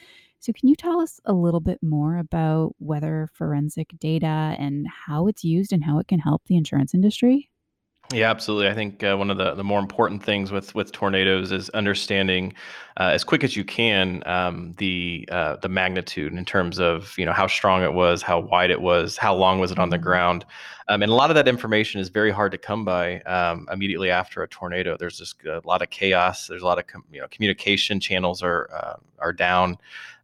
So, 0.40 0.52
can 0.52 0.68
you 0.68 0.76
tell 0.76 1.00
us 1.00 1.20
a 1.24 1.32
little 1.32 1.60
bit 1.60 1.82
more 1.82 2.16
about 2.16 2.74
weather 2.78 3.28
forensic 3.34 3.90
data 3.98 4.56
and 4.58 4.86
how 4.88 5.26
it's 5.26 5.44
used 5.44 5.72
and 5.72 5.84
how 5.84 5.98
it 5.98 6.08
can 6.08 6.20
help 6.20 6.42
the 6.46 6.56
insurance 6.56 6.94
industry? 6.94 7.50
Yeah, 8.10 8.30
absolutely. 8.30 8.68
I 8.70 8.74
think 8.74 9.02
uh, 9.04 9.16
one 9.16 9.28
of 9.30 9.36
the, 9.36 9.54
the 9.54 9.62
more 9.64 9.78
important 9.78 10.22
things 10.24 10.50
with 10.50 10.74
with 10.74 10.92
tornadoes 10.92 11.52
is 11.52 11.68
understanding 11.70 12.54
uh, 12.98 13.10
as 13.12 13.22
quick 13.22 13.44
as 13.44 13.54
you 13.54 13.64
can 13.64 14.22
um, 14.24 14.72
the 14.78 15.28
uh, 15.30 15.56
the 15.56 15.68
magnitude 15.68 16.32
in 16.32 16.42
terms 16.46 16.80
of 16.80 17.14
you 17.18 17.26
know 17.26 17.34
how 17.34 17.46
strong 17.46 17.82
it 17.82 17.92
was, 17.92 18.22
how 18.22 18.40
wide 18.40 18.70
it 18.70 18.80
was, 18.80 19.18
how 19.18 19.34
long 19.34 19.58
was 19.58 19.70
it 19.72 19.78
on 19.78 19.90
the 19.90 19.98
Mhm. 19.98 19.98
ground, 19.98 20.46
um, 20.88 21.02
and 21.02 21.12
a 21.12 21.14
lot 21.14 21.28
of 21.30 21.34
that 21.34 21.46
information 21.46 22.00
is 22.00 22.08
very 22.08 22.30
hard 22.30 22.50
to 22.52 22.56
come 22.56 22.82
by 22.82 23.20
um, 23.22 23.68
immediately 23.70 24.08
after 24.10 24.42
a 24.42 24.48
tornado. 24.48 24.96
There's 24.98 25.18
just 25.18 25.44
a 25.44 25.60
lot 25.66 25.82
of 25.82 25.90
chaos. 25.90 26.46
There's 26.46 26.62
a 26.62 26.66
lot 26.66 26.78
of 26.78 26.86
com- 26.86 27.04
you 27.12 27.20
know 27.20 27.28
communication 27.30 28.00
channels 28.00 28.42
are 28.42 28.70
uh, 28.72 28.96
are 29.18 29.34
down. 29.34 29.76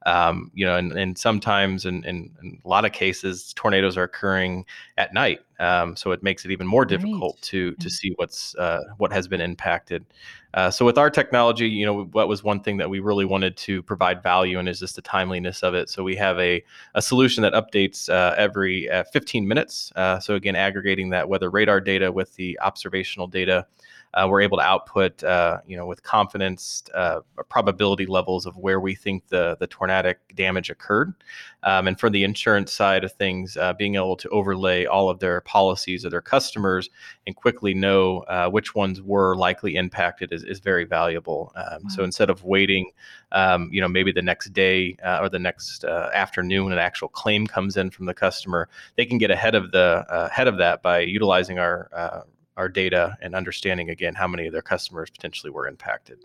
Um, 0.07 0.51
you 0.55 0.67
know, 0.67 0.77
and, 0.77 0.93
and 0.93 1.17
sometimes 1.17 1.87
in, 1.87 2.05
in, 2.05 2.31
in 2.43 2.61
a 2.65 2.69
lot 2.69 2.85
of 2.85 2.93
cases, 2.93 3.53
tornadoes 3.55 3.97
are 3.97 4.03
occurring 4.03 4.67
at 4.99 5.15
night. 5.15 5.41
Um, 5.59 5.97
so 5.97 6.13
it 6.13 6.23
makes 6.23 6.45
it 6.45 6.51
even 6.51 6.67
more 6.67 6.85
difficult 6.85 7.37
Right. 7.37 7.43
to 7.43 7.75
to 7.77 7.89
see 7.91 8.13
what's 8.17 8.55
uh, 8.57 8.81
what 8.99 9.13
has 9.13 9.29
been 9.29 9.41
impacted. 9.41 10.05
Uh, 10.53 10.71
so 10.71 10.85
with 10.85 10.99
our 10.99 11.11
technology, 11.11 11.69
you 11.69 11.85
know, 11.85 12.05
what 12.05 12.29
was 12.29 12.45
one 12.45 12.61
thing 12.61 12.77
that 12.77 12.89
we 12.89 13.01
really 13.01 13.25
wanted 13.25 13.57
to 13.57 13.83
provide 13.83 14.23
value 14.23 14.59
in 14.59 14.69
is 14.69 14.79
just 14.81 14.95
the 14.97 15.03
timeliness 15.03 15.63
of 15.63 15.75
it. 15.75 15.89
So 15.89 16.05
we 16.05 16.17
have 16.17 16.39
a 16.39 16.63
a 16.95 17.03
solution 17.03 17.43
that 17.43 17.53
updates 17.55 18.09
uh, 18.09 18.35
every 18.37 18.89
uh, 18.91 19.05
15 19.13 19.49
minutes. 19.49 19.93
Uh, 19.97 20.21
so 20.21 20.35
again, 20.35 20.55
aggregating 20.57 21.11
that 21.11 21.29
weather 21.29 21.51
radar 21.51 21.81
data 21.81 22.13
with 22.13 22.35
the 22.37 22.59
observational 22.61 23.27
data. 23.27 23.67
Uh, 24.15 24.27
we're 24.29 24.41
able 24.41 24.57
to 24.57 24.63
output, 24.63 25.23
uh, 25.25 25.59
you 25.67 25.77
know, 25.77 25.87
with 25.87 26.03
confidence, 26.03 26.85
uh, 26.95 27.21
probability 27.49 28.07
levels 28.07 28.47
of 28.47 28.57
where 28.57 28.81
we 28.81 28.95
think 28.95 29.27
the 29.29 29.57
the 29.61 29.67
tornadic 29.67 30.19
damage 30.35 30.71
occurred, 30.71 31.13
um, 31.65 31.89
and 31.89 31.99
for 31.99 32.11
the 32.11 32.25
insurance 32.25 32.73
side 32.73 33.05
of 33.05 33.13
things, 33.13 33.57
uh, 33.57 33.73
being 33.73 33.97
able 33.97 34.17
to 34.17 34.29
overlay 34.29 34.87
all 34.87 35.11
of 35.11 35.19
their 35.19 35.41
policies 35.41 36.05
of 36.05 36.11
their 36.11 36.23
customers 36.23 36.89
and 37.27 37.37
quickly 37.37 37.75
know 37.75 38.19
uh, 38.29 38.49
which 38.49 38.75
ones 38.75 39.03
were 39.03 39.37
likely 39.37 39.77
impacted 39.77 40.33
is, 40.33 40.45
is 40.45 40.61
very 40.61 40.85
valuable. 40.85 41.53
Um, 41.57 41.89
So 41.89 42.05
instead 42.05 42.31
of 42.31 42.45
waiting, 42.45 42.91
um, 43.33 43.69
you 43.73 43.81
know, 43.81 43.89
maybe 43.89 44.13
the 44.13 44.23
next 44.23 44.53
day 44.53 44.97
uh, 45.05 45.19
or 45.21 45.29
the 45.29 45.39
next 45.39 45.85
uh, 45.85 46.11
afternoon, 46.15 46.73
an 46.73 46.79
actual 46.79 47.09
claim 47.09 47.47
comes 47.47 47.77
in 47.77 47.91
from 47.91 48.07
the 48.07 48.15
customer, 48.15 48.69
they 48.97 49.07
can 49.07 49.19
get 49.19 49.31
ahead 49.31 49.55
of 49.55 49.71
the 49.73 50.05
uh, 50.09 50.29
ahead 50.31 50.49
of 50.49 50.59
that 50.59 50.83
by 50.83 51.01
utilizing 51.01 51.59
our 51.59 51.89
uh, 51.93 52.21
our 52.57 52.69
data 52.69 53.17
and 53.21 53.35
understanding 53.35 53.91
again 53.91 54.15
how 54.15 54.29
many 54.29 54.47
of 54.47 54.53
their 54.53 54.63
customers 54.63 55.11
potentially 55.11 55.51
were 55.51 55.67
impacted. 55.67 56.19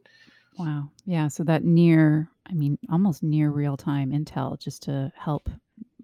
Wow. 0.57 0.89
Yeah. 1.05 1.27
So 1.27 1.43
that 1.45 1.63
near, 1.63 2.29
I 2.49 2.53
mean, 2.53 2.77
almost 2.91 3.23
near 3.23 3.49
real 3.49 3.77
time 3.77 4.11
intel 4.11 4.59
just 4.59 4.83
to 4.83 5.11
help 5.15 5.49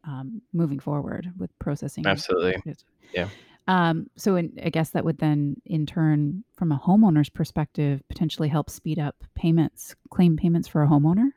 um, 0.06 0.42
moving 0.54 0.80
forward 0.80 1.32
with 1.38 1.58
processing. 1.60 2.06
Absolutely. 2.06 2.62
Yeah. 3.14 3.28
Um, 3.68 4.10
so 4.16 4.36
in, 4.36 4.58
I 4.64 4.70
guess 4.70 4.92
that 4.92 5.04
would 5.04 5.18
then, 5.18 5.60
in 5.66 5.86
turn, 5.86 6.44
from 6.54 6.72
a 6.72 6.80
homeowner's 6.80 7.30
perspective, 7.30 8.02
potentially 8.08 8.48
help 8.48 8.70
speed 8.70 9.00
up 9.00 9.16
payments, 9.34 9.96
claim 10.12 10.38
payments 10.38 10.68
for 10.68 10.84
a 10.84 10.88
homeowner. 10.88 11.30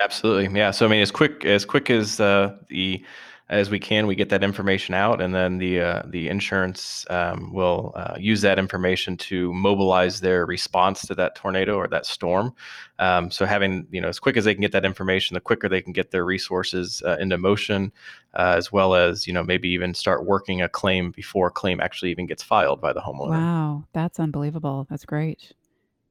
Absolutely. 0.00 0.58
Yeah. 0.58 0.70
So 0.70 0.86
I 0.86 0.88
mean, 0.88 1.02
as 1.02 1.10
quick 1.10 1.44
as 1.44 1.64
quick 1.64 1.90
as 1.90 2.18
uh, 2.18 2.56
the 2.68 3.04
as 3.50 3.68
we 3.68 3.78
can, 3.78 4.06
we 4.06 4.14
get 4.14 4.30
that 4.30 4.42
information 4.42 4.94
out, 4.94 5.20
and 5.20 5.34
then 5.34 5.58
the 5.58 5.80
uh, 5.80 6.02
the 6.06 6.28
insurance 6.28 7.04
um, 7.10 7.52
will 7.52 7.92
uh, 7.94 8.16
use 8.18 8.40
that 8.40 8.58
information 8.58 9.18
to 9.18 9.52
mobilize 9.52 10.20
their 10.20 10.46
response 10.46 11.02
to 11.02 11.14
that 11.16 11.34
tornado 11.34 11.76
or 11.76 11.86
that 11.88 12.06
storm. 12.06 12.54
Um, 12.98 13.30
so 13.30 13.44
having 13.44 13.86
you 13.90 14.00
know 14.00 14.08
as 14.08 14.18
quick 14.18 14.38
as 14.38 14.46
they 14.46 14.54
can 14.54 14.62
get 14.62 14.72
that 14.72 14.86
information, 14.86 15.34
the 15.34 15.40
quicker 15.40 15.68
they 15.68 15.82
can 15.82 15.92
get 15.92 16.10
their 16.10 16.24
resources 16.24 17.02
uh, 17.04 17.18
into 17.20 17.36
motion, 17.36 17.92
uh, 18.32 18.54
as 18.56 18.72
well 18.72 18.94
as 18.94 19.26
you 19.26 19.32
know 19.34 19.44
maybe 19.44 19.68
even 19.68 19.92
start 19.92 20.24
working 20.24 20.62
a 20.62 20.68
claim 20.68 21.10
before 21.10 21.48
a 21.48 21.52
claim 21.52 21.80
actually 21.80 22.10
even 22.10 22.24
gets 22.24 22.42
filed 22.42 22.80
by 22.80 22.94
the 22.94 23.00
homeowner. 23.00 23.30
Wow, 23.30 23.84
that's 23.92 24.18
unbelievable. 24.18 24.86
That's 24.88 25.04
great. 25.04 25.52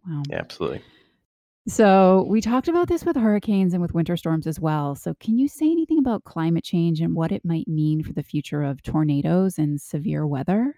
Wow. 0.07 0.21
Yeah, 0.29 0.37
absolutely. 0.37 0.83
So 1.67 2.25
we 2.29 2.41
talked 2.41 2.67
about 2.67 2.87
this 2.89 3.05
with 3.05 3.15
hurricanes 3.15 3.73
and 3.73 3.81
with 3.81 3.93
winter 3.93 4.17
storms 4.17 4.47
as 4.47 4.59
well. 4.59 4.95
So 4.95 5.13
can 5.15 5.37
you 5.37 5.47
say 5.47 5.71
anything 5.71 5.97
about 5.99 6.23
climate 6.25 6.63
change 6.63 6.99
and 7.01 7.15
what 7.15 7.31
it 7.31 7.45
might 7.45 7.67
mean 7.67 8.03
for 8.03 8.11
the 8.13 8.23
future 8.23 8.63
of 8.63 8.81
tornadoes 8.81 9.57
and 9.57 9.79
severe 9.79 10.27
weather? 10.27 10.75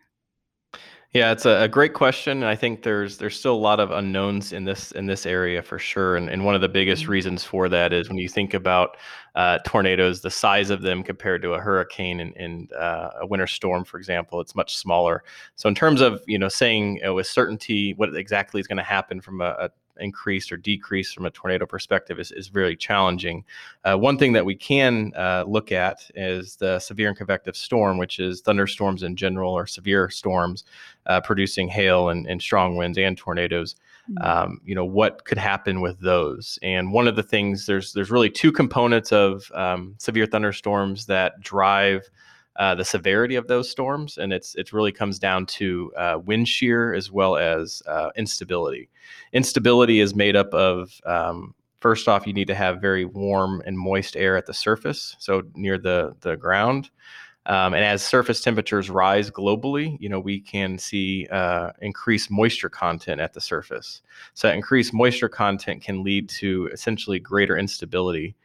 Yeah, 1.11 1.31
it's 1.31 1.45
a, 1.45 1.61
a 1.61 1.67
great 1.69 1.93
question. 1.93 2.39
and 2.39 2.45
I 2.45 2.55
think 2.55 2.83
there's 2.83 3.17
there's 3.17 3.39
still 3.39 3.55
a 3.55 3.57
lot 3.57 3.79
of 3.79 3.89
unknowns 3.91 4.51
in 4.51 4.65
this 4.65 4.91
in 4.91 5.05
this 5.05 5.25
area 5.25 5.61
for 5.61 5.79
sure. 5.79 6.17
And, 6.17 6.29
and 6.29 6.43
one 6.43 6.55
of 6.55 6.61
the 6.61 6.67
biggest 6.69 7.05
Mm. 7.05 7.07
reasons 7.07 7.43
for 7.43 7.69
that 7.69 7.93
is 7.93 8.09
when 8.09 8.17
you 8.17 8.27
think 8.27 8.53
about 8.53 8.97
uh, 9.35 9.59
tornadoes, 9.65 10.21
the 10.21 10.29
size 10.31 10.69
of 10.69 10.81
them 10.81 11.03
compared 11.03 11.41
to 11.43 11.53
a 11.53 11.59
hurricane 11.59 12.19
and, 12.19 12.35
and 12.35 12.73
uh, 12.73 13.11
a 13.21 13.27
winter 13.27 13.47
storm, 13.47 13.85
for 13.85 13.97
example, 13.97 14.41
it's 14.41 14.55
much 14.55 14.75
smaller. 14.75 15.23
So 15.55 15.69
in 15.69 15.75
terms 15.75 16.01
of 16.01 16.21
you 16.27 16.37
know 16.37 16.49
saying 16.49 16.99
uh, 17.07 17.13
with 17.13 17.27
certainty 17.27 17.93
what 17.93 18.13
exactly 18.15 18.59
is 18.59 18.67
going 18.67 18.77
to 18.77 18.83
happen 18.83 19.21
from 19.21 19.39
a, 19.39 19.55
a 19.59 19.69
increase 19.99 20.51
or 20.51 20.57
decrease 20.57 21.11
from 21.11 21.25
a 21.25 21.31
tornado 21.31 21.65
perspective 21.65 22.19
is, 22.19 22.31
is 22.31 22.53
really 22.53 22.75
challenging. 22.75 23.43
Uh, 23.83 23.95
one 23.95 24.17
thing 24.17 24.33
that 24.33 24.45
we 24.45 24.55
can 24.55 25.11
uh, 25.15 25.43
look 25.47 25.71
at 25.71 26.09
is 26.15 26.55
the 26.55 26.79
severe 26.79 27.09
and 27.09 27.17
convective 27.17 27.55
storm, 27.55 27.97
which 27.97 28.19
is 28.19 28.41
thunderstorms 28.41 29.03
in 29.03 29.15
general 29.15 29.53
or 29.53 29.65
severe 29.67 30.09
storms 30.09 30.63
uh, 31.05 31.21
producing 31.21 31.67
hail 31.67 32.09
and, 32.09 32.27
and 32.27 32.41
strong 32.41 32.75
winds 32.75 32.97
and 32.97 33.17
tornadoes. 33.17 33.75
Mm. 34.09 34.25
Um, 34.25 34.61
you 34.63 34.75
know 34.75 34.85
what 34.85 35.25
could 35.25 35.39
happen 35.39 35.81
with 35.81 35.99
those, 35.99 36.59
and 36.61 36.93
one 36.93 37.07
of 37.07 37.15
the 37.15 37.23
things 37.23 37.65
there's 37.65 37.91
there's 37.93 38.11
really 38.11 38.29
two 38.29 38.51
components 38.51 39.11
of 39.11 39.51
um, 39.55 39.95
severe 39.97 40.27
thunderstorms 40.27 41.07
that 41.07 41.41
drive 41.41 42.07
uh, 42.57 42.75
the 42.75 42.85
severity 42.85 43.35
of 43.35 43.47
those 43.47 43.69
storms, 43.69 44.17
and 44.17 44.31
it's 44.31 44.55
it 44.55 44.71
really 44.73 44.91
comes 44.91 45.19
down 45.19 45.45
to 45.45 45.91
uh, 45.97 46.19
wind 46.23 46.47
shear 46.47 46.93
as 46.93 47.11
well 47.11 47.37
as 47.37 47.81
uh, 47.87 48.09
instability. 48.15 48.89
Instability 49.33 49.99
is 49.99 50.15
made 50.15 50.35
up 50.35 50.53
of 50.53 50.99
um, 51.05 51.53
first 51.85 52.07
off, 52.07 52.25
you 52.25 52.33
need 52.33 52.47
to 52.47 52.55
have 52.55 52.81
very 52.81 53.05
warm 53.05 53.61
and 53.65 53.77
moist 53.77 54.15
air 54.15 54.35
at 54.35 54.47
the 54.47 54.53
surface, 54.53 55.15
so 55.19 55.43
near 55.53 55.77
the 55.77 56.15
the 56.21 56.35
ground. 56.35 56.89
Um, 57.47 57.75
and 57.75 57.85
as 57.85 58.03
surface 58.03 58.41
temperatures 58.41 58.89
rise 58.89 59.29
globally, 59.29 59.97
you 59.99 60.09
know 60.09 60.19
we 60.19 60.39
can 60.39 60.79
see 60.79 61.27
uh, 61.31 61.71
increased 61.81 62.31
moisture 62.31 62.69
content 62.69 63.21
at 63.21 63.33
the 63.33 63.41
surface. 63.41 64.01
So 64.33 64.49
increased 64.49 64.93
moisture 64.93 65.29
content 65.29 65.83
can 65.83 66.03
lead 66.03 66.27
to 66.39 66.69
essentially 66.73 67.19
greater 67.19 67.57
instability. 67.57 68.35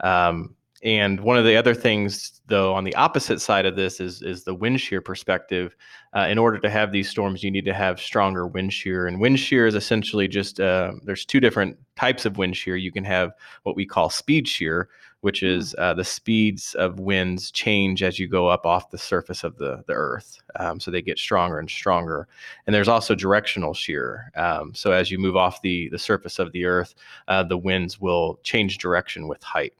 Um, 0.00 0.54
and 0.84 1.18
one 1.20 1.38
of 1.38 1.46
the 1.46 1.56
other 1.56 1.74
things, 1.74 2.42
though, 2.46 2.74
on 2.74 2.84
the 2.84 2.94
opposite 2.94 3.40
side 3.40 3.64
of 3.64 3.74
this 3.74 4.00
is 4.00 4.20
is 4.20 4.44
the 4.44 4.54
wind 4.54 4.80
shear 4.80 5.00
perspective. 5.00 5.74
Uh, 6.14 6.26
in 6.28 6.38
order 6.38 6.58
to 6.58 6.70
have 6.70 6.92
these 6.92 7.08
storms, 7.08 7.42
you 7.42 7.50
need 7.50 7.64
to 7.64 7.74
have 7.74 7.98
stronger 7.98 8.46
wind 8.46 8.72
shear, 8.72 9.06
and 9.06 9.18
wind 9.18 9.40
shear 9.40 9.66
is 9.66 9.74
essentially 9.74 10.28
just 10.28 10.60
uh, 10.60 10.92
there's 11.02 11.24
two 11.24 11.40
different 11.40 11.78
types 11.96 12.26
of 12.26 12.36
wind 12.36 12.56
shear. 12.56 12.76
You 12.76 12.92
can 12.92 13.04
have 13.04 13.32
what 13.62 13.76
we 13.76 13.86
call 13.86 14.10
speed 14.10 14.46
shear, 14.46 14.90
which 15.22 15.40
hmm. 15.40 15.46
is 15.46 15.74
uh, 15.78 15.94
the 15.94 16.04
speeds 16.04 16.74
of 16.74 17.00
winds 17.00 17.50
change 17.50 18.02
as 18.02 18.18
you 18.18 18.28
go 18.28 18.48
up 18.48 18.66
off 18.66 18.90
the 18.90 18.98
surface 18.98 19.42
of 19.42 19.56
the, 19.56 19.82
the 19.86 19.94
earth. 19.94 20.38
Um, 20.56 20.78
so 20.78 20.90
they 20.90 21.00
get 21.00 21.18
stronger 21.18 21.58
and 21.58 21.70
stronger. 21.70 22.28
And 22.66 22.74
there's 22.74 22.88
also 22.88 23.14
directional 23.14 23.72
shear. 23.72 24.30
Um, 24.36 24.74
so 24.74 24.92
as 24.92 25.10
you 25.10 25.18
move 25.18 25.34
off 25.34 25.62
the, 25.62 25.88
the 25.88 25.98
surface 25.98 26.38
of 26.38 26.52
the 26.52 26.66
earth, 26.66 26.94
uh, 27.26 27.42
the 27.42 27.56
winds 27.56 27.98
will 27.98 28.38
change 28.42 28.76
direction 28.76 29.26
with 29.26 29.42
height. 29.42 29.72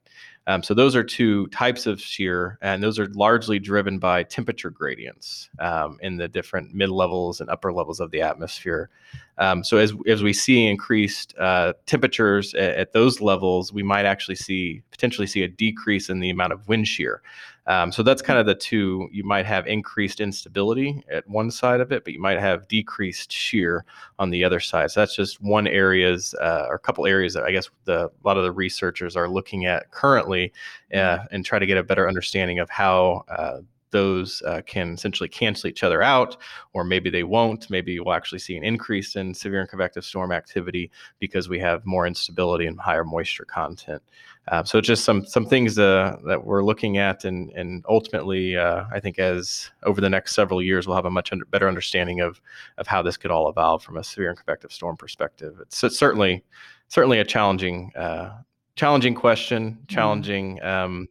Um, 0.46 0.62
so 0.62 0.74
those 0.74 0.94
are 0.94 1.02
two 1.02 1.46
types 1.48 1.87
of 1.87 2.00
shear, 2.00 2.59
and 2.61 2.83
those 2.83 2.98
are 2.98 3.07
largely 3.14 3.59
driven 3.59 3.98
by 3.98 4.24
temperature 4.24 4.70
gradients 4.70 5.48
um, 5.59 5.98
in 6.02 6.16
the 6.16 6.28
different 6.28 6.74
mid 6.74 6.90
levels 6.90 7.40
and 7.40 7.48
upper 7.48 7.72
levels 7.72 7.98
of 7.98 8.11
the 8.11 8.20
atmosphere. 8.20 8.90
Um, 9.38 9.64
so 9.64 9.78
as 9.78 9.94
as 10.07 10.22
we 10.22 10.33
see 10.33 10.66
increased 10.66 11.35
uh, 11.38 11.72
temperatures 11.87 12.54
at, 12.54 12.74
at, 12.74 12.92
those 12.92 13.20
levels, 13.20 13.72
we 13.72 13.83
might 13.83 14.04
actually 14.04 14.37
see 14.37 14.83
potentially 14.90 15.26
see 15.26 15.42
a 15.42 15.48
decrease 15.48 16.11
in 16.11 16.20
the 16.20 16.30
amount 16.30 16.52
of 16.52 16.68
wind 16.68 16.87
shear. 16.87 17.22
Um, 17.66 17.90
so 17.90 18.03
that's 18.03 18.20
kind 18.20 18.38
of 18.38 18.46
the 18.46 18.55
two. 18.55 19.09
You 19.11 19.24
might 19.24 19.46
have 19.46 19.66
increased 19.66 20.20
instability 20.20 21.03
at 21.11 21.29
one 21.29 21.50
side 21.50 21.81
of 21.81 21.92
it, 21.92 22.05
but 22.05 22.12
you 22.12 22.20
might 22.20 22.38
have 22.38 22.68
decreased 22.68 23.33
shear 23.33 23.85
on 24.18 24.31
the 24.31 24.44
other 24.44 24.61
side. 24.61 24.90
So 24.90 25.00
that's 25.00 25.16
just 25.16 25.40
one 25.40 25.66
areas 25.66 26.35
uh, 26.40 26.66
or 26.68 26.74
a 26.74 26.79
couple 26.79 27.07
areas 27.07 27.33
that 27.35 27.44
I 27.44 27.53
guess 27.53 27.70
the, 27.85 28.07
a 28.07 28.11
lot 28.24 28.37
of 28.37 28.44
the 28.44 28.53
researchers 28.53 29.16
are 29.16 29.29
looking 29.29 29.64
at 29.64 29.90
currently 29.90 30.53
uh, 30.92 31.18
and 31.31 31.44
try 31.44 31.59
to 31.59 31.66
get 31.66 31.79
a 31.79 31.83
better 31.83 32.07
understanding 32.07 32.59
of 32.59 32.68
how 32.68 33.24
uh, 33.29 33.59
those 33.94 34.42
uh, 34.42 34.61
can 34.66 34.94
essentially 34.94 35.28
cancel 35.28 35.70
each 35.70 35.85
other 35.85 36.02
out, 36.02 36.37
or 36.72 36.83
maybe 36.85 37.11
they 37.11 37.22
won't. 37.22 37.70
Maybe 37.70 37.98
we'll 38.00 38.12
actually 38.12 38.40
see 38.40 38.57
an 38.57 38.64
increase 38.64 39.14
in 39.14 39.33
severe 39.33 39.61
and 39.61 39.70
convective 39.70 40.04
storm 40.04 40.33
activity 40.33 40.90
because 41.20 41.48
we 41.48 41.61
have 41.61 41.87
more 41.87 42.04
instability 42.04 42.66
and 42.66 42.78
higher 42.78 43.04
moisture 43.04 43.44
content. 43.44 44.02
Uh, 44.48 44.64
so 44.64 44.80
just 44.80 45.04
some 45.04 45.24
some 45.24 45.46
things 45.46 45.78
uh, 45.78 46.16
that 46.26 46.44
we're 46.44 46.64
looking 46.64 46.98
at, 46.98 47.24
and 47.24 47.50
and 47.52 47.85
ultimately, 47.88 48.57
uh, 48.57 48.85
I 48.92 48.98
think 48.98 49.18
as 49.20 49.70
over 49.85 50.00
the 50.00 50.11
next 50.11 50.35
several 50.35 50.61
years, 50.61 50.87
we'll 50.87 50.96
have 50.96 51.07
a 51.07 51.11
much 51.11 51.33
under, 51.33 51.44
better 51.46 51.68
understanding 51.68 52.20
of 52.20 52.40
of 52.76 52.88
how 52.88 53.00
this 53.00 53.16
could 53.16 53.30
all 53.30 53.48
evolve 53.48 53.83
from 53.85 53.96
a 53.96 54.04
severe 54.04 54.28
and 54.28 54.37
convective 54.37 54.72
storm 54.72 54.96
perspective. 54.96 55.54
It's, 55.62 55.83
it's 55.85 55.98
certainly 55.98 56.44
certainly 56.88 57.20
a 57.20 57.24
challenging 57.24 57.92
uh, 57.96 58.38
challenging 58.76 59.14
question, 59.14 59.70
mm-hmm. 59.70 59.87
challenging. 59.87 60.62
Um, 60.62 61.09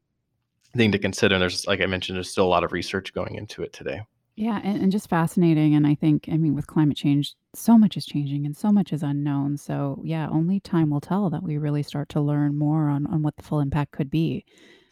thing 0.75 0.91
to 0.91 0.99
consider. 0.99 1.35
And 1.35 1.41
there's, 1.41 1.67
like 1.67 1.81
I 1.81 1.85
mentioned, 1.85 2.15
there's 2.15 2.29
still 2.29 2.45
a 2.45 2.47
lot 2.47 2.63
of 2.63 2.71
research 2.71 3.13
going 3.13 3.35
into 3.35 3.63
it 3.63 3.73
today. 3.73 4.01
Yeah, 4.35 4.59
and, 4.63 4.81
and 4.81 4.91
just 4.91 5.09
fascinating. 5.09 5.75
And 5.75 5.85
I 5.85 5.93
think, 5.93 6.27
I 6.31 6.37
mean, 6.37 6.55
with 6.55 6.65
climate 6.65 6.97
change, 6.97 7.35
so 7.53 7.77
much 7.77 7.97
is 7.97 8.05
changing 8.05 8.47
and 8.47 8.57
so 8.57 8.71
much 8.71 8.91
is 8.91 9.03
unknown. 9.03 9.57
So, 9.57 10.01
yeah, 10.03 10.27
only 10.29 10.59
time 10.59 10.89
will 10.89 11.01
tell 11.01 11.29
that 11.29 11.43
we 11.43 11.57
really 11.57 11.83
start 11.83 12.09
to 12.09 12.21
learn 12.21 12.57
more 12.57 12.89
on, 12.89 13.05
on 13.05 13.21
what 13.21 13.35
the 13.35 13.43
full 13.43 13.59
impact 13.59 13.91
could 13.91 14.09
be. 14.09 14.45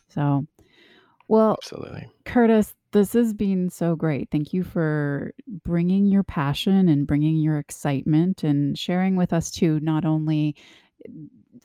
So, 0.10 0.46
well, 1.28 1.54
absolutely. 1.54 2.08
Curtis, 2.26 2.76
this 2.92 3.14
has 3.14 3.34
been 3.34 3.70
so 3.70 3.96
great. 3.96 4.30
Thank 4.32 4.54
you 4.54 4.64
for 4.64 5.34
bringing 5.64 6.06
your 6.06 6.24
passion 6.24 6.88
and 6.90 7.08
bringing 7.08 7.38
your 7.38 7.58
excitement 7.58 8.44
and 8.44 8.78
sharing 8.78 9.16
with 9.16 9.34
us, 9.34 9.50
too, 9.50 9.80
not 9.80 10.06
only 10.06 10.56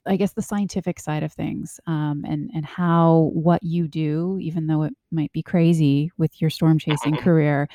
I 0.07 0.17
guess 0.17 0.33
the 0.33 0.43
scientific 0.43 1.01
side 1.01 1.23
of 1.23 1.33
things, 1.33 1.81
um, 1.87 2.25
and 2.27 2.51
and 2.55 2.65
how 2.65 3.31
what 3.33 3.63
you 3.63 3.89
do, 3.89 4.39
even 4.41 4.67
though 4.67 4.83
it 4.83 4.95
might 5.11 5.33
be 5.33 5.43
crazy 5.43 6.11
with 6.17 6.41
your 6.41 6.51
storm 6.51 6.79
chasing 6.79 7.17
career, 7.27 7.69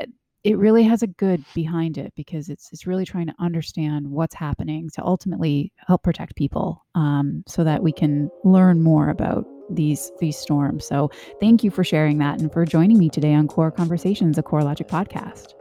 eh, 0.00 0.06
it 0.44 0.58
really 0.58 0.82
has 0.82 1.02
a 1.02 1.06
good 1.06 1.44
behind 1.54 1.98
it 1.98 2.12
because 2.16 2.48
it's 2.48 2.70
it's 2.72 2.86
really 2.86 3.04
trying 3.04 3.26
to 3.26 3.34
understand 3.38 4.10
what's 4.10 4.34
happening 4.34 4.90
to 4.94 5.04
ultimately 5.04 5.72
help 5.76 6.02
protect 6.02 6.36
people, 6.36 6.84
um, 6.94 7.42
so 7.46 7.64
that 7.64 7.82
we 7.82 7.92
can 7.92 8.30
learn 8.44 8.82
more 8.82 9.08
about 9.10 9.46
these 9.70 10.10
these 10.20 10.36
storms. 10.36 10.86
So 10.86 11.10
thank 11.40 11.64
you 11.64 11.70
for 11.70 11.84
sharing 11.84 12.18
that 12.18 12.40
and 12.40 12.52
for 12.52 12.64
joining 12.64 12.98
me 12.98 13.08
today 13.08 13.34
on 13.34 13.48
Core 13.48 13.70
Conversations, 13.70 14.38
a 14.38 14.42
Core 14.42 14.62
Logic 14.62 14.88
podcast. 14.88 15.54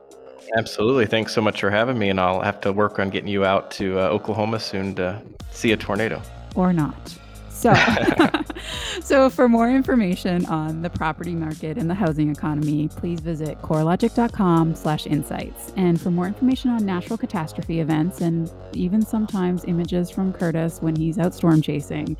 Absolutely. 0.57 1.05
Thanks 1.05 1.33
so 1.33 1.41
much 1.41 1.59
for 1.59 1.69
having 1.69 1.97
me. 1.97 2.09
And 2.09 2.19
I'll 2.19 2.41
have 2.41 2.61
to 2.61 2.71
work 2.71 2.99
on 2.99 3.09
getting 3.09 3.29
you 3.29 3.45
out 3.45 3.71
to 3.71 3.99
uh, 3.99 4.03
Oklahoma 4.03 4.59
soon 4.59 4.95
to 4.95 5.21
see 5.51 5.71
a 5.71 5.77
tornado. 5.77 6.21
Or 6.55 6.73
not. 6.73 7.17
So, 7.49 7.73
so 9.01 9.29
for 9.29 9.47
more 9.47 9.69
information 9.69 10.45
on 10.47 10.81
the 10.81 10.89
property 10.89 11.33
market 11.33 11.77
and 11.77 11.89
the 11.89 11.95
housing 11.95 12.29
economy, 12.29 12.89
please 12.89 13.21
visit 13.21 13.61
corelogic.com/insights. 13.61 15.73
And 15.77 16.01
for 16.01 16.11
more 16.11 16.27
information 16.27 16.71
on 16.71 16.85
natural 16.85 17.17
catastrophe 17.17 17.79
events 17.79 18.19
and 18.21 18.51
even 18.73 19.01
sometimes 19.01 19.63
images 19.65 20.09
from 20.09 20.33
Curtis 20.33 20.81
when 20.81 20.95
he's 20.95 21.17
out 21.17 21.33
storm 21.33 21.61
chasing, 21.61 22.17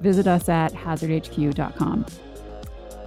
visit 0.00 0.26
us 0.26 0.48
at 0.48 0.72
hazardhq.com. 0.72 2.06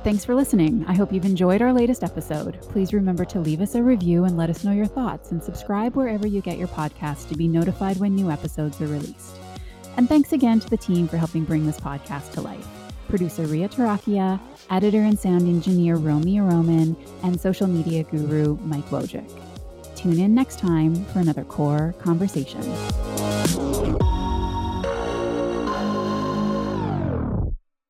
Thanks 0.02 0.24
for 0.24 0.34
listening. 0.34 0.86
I 0.88 0.94
hope 0.94 1.12
you've 1.12 1.26
enjoyed 1.26 1.62
our 1.62 1.74
latest 1.74 2.06
episode. 2.06 2.62
Please 2.62 2.94
remember 2.94 3.26
to 3.26 3.40
leave 3.40 3.60
us 3.60 3.76
a 3.76 3.84
review 3.84 4.24
and 4.24 4.38
let 4.38 4.50
us 4.50 4.64
know 4.64 4.72
your 4.72 4.86
thoughts, 4.86 5.32
and 5.32 5.44
subscribe 5.44 5.96
wherever 5.96 6.26
you 6.26 6.42
get 6.42 6.58
your 6.58 6.70
podcasts 6.70 7.28
to 7.28 7.36
be 7.36 7.50
notified 7.50 7.98
when 7.98 8.16
new 8.16 8.32
episodes 8.32 8.80
are 8.80 8.88
released. 8.88 9.36
And 9.98 10.08
thanks 10.08 10.32
again 10.32 10.62
to 10.62 10.70
the 10.70 10.78
team 10.78 11.08
for 11.08 11.18
helping 11.18 11.44
bring 11.44 11.66
this 11.66 11.80
podcast 11.80 12.32
to 12.34 12.42
life. 12.42 12.66
Producer 13.10 13.44
Ria 13.44 13.68
Tarakia, 13.68 14.40
editor 14.70 15.02
and 15.02 15.20
sound 15.20 15.48
engineer 15.48 15.98
Romy 15.98 16.40
Roman, 16.40 16.96
and 17.24 17.40
social 17.40 17.68
media 17.68 18.04
guru 18.04 18.58
Mike 18.62 18.90
Wojcik. 18.90 19.30
Tune 19.98 20.20
in 20.20 20.34
next 20.34 20.60
time 20.60 20.96
for 21.06 21.20
another 21.20 21.44
core 21.44 21.94
conversation. 22.00 22.64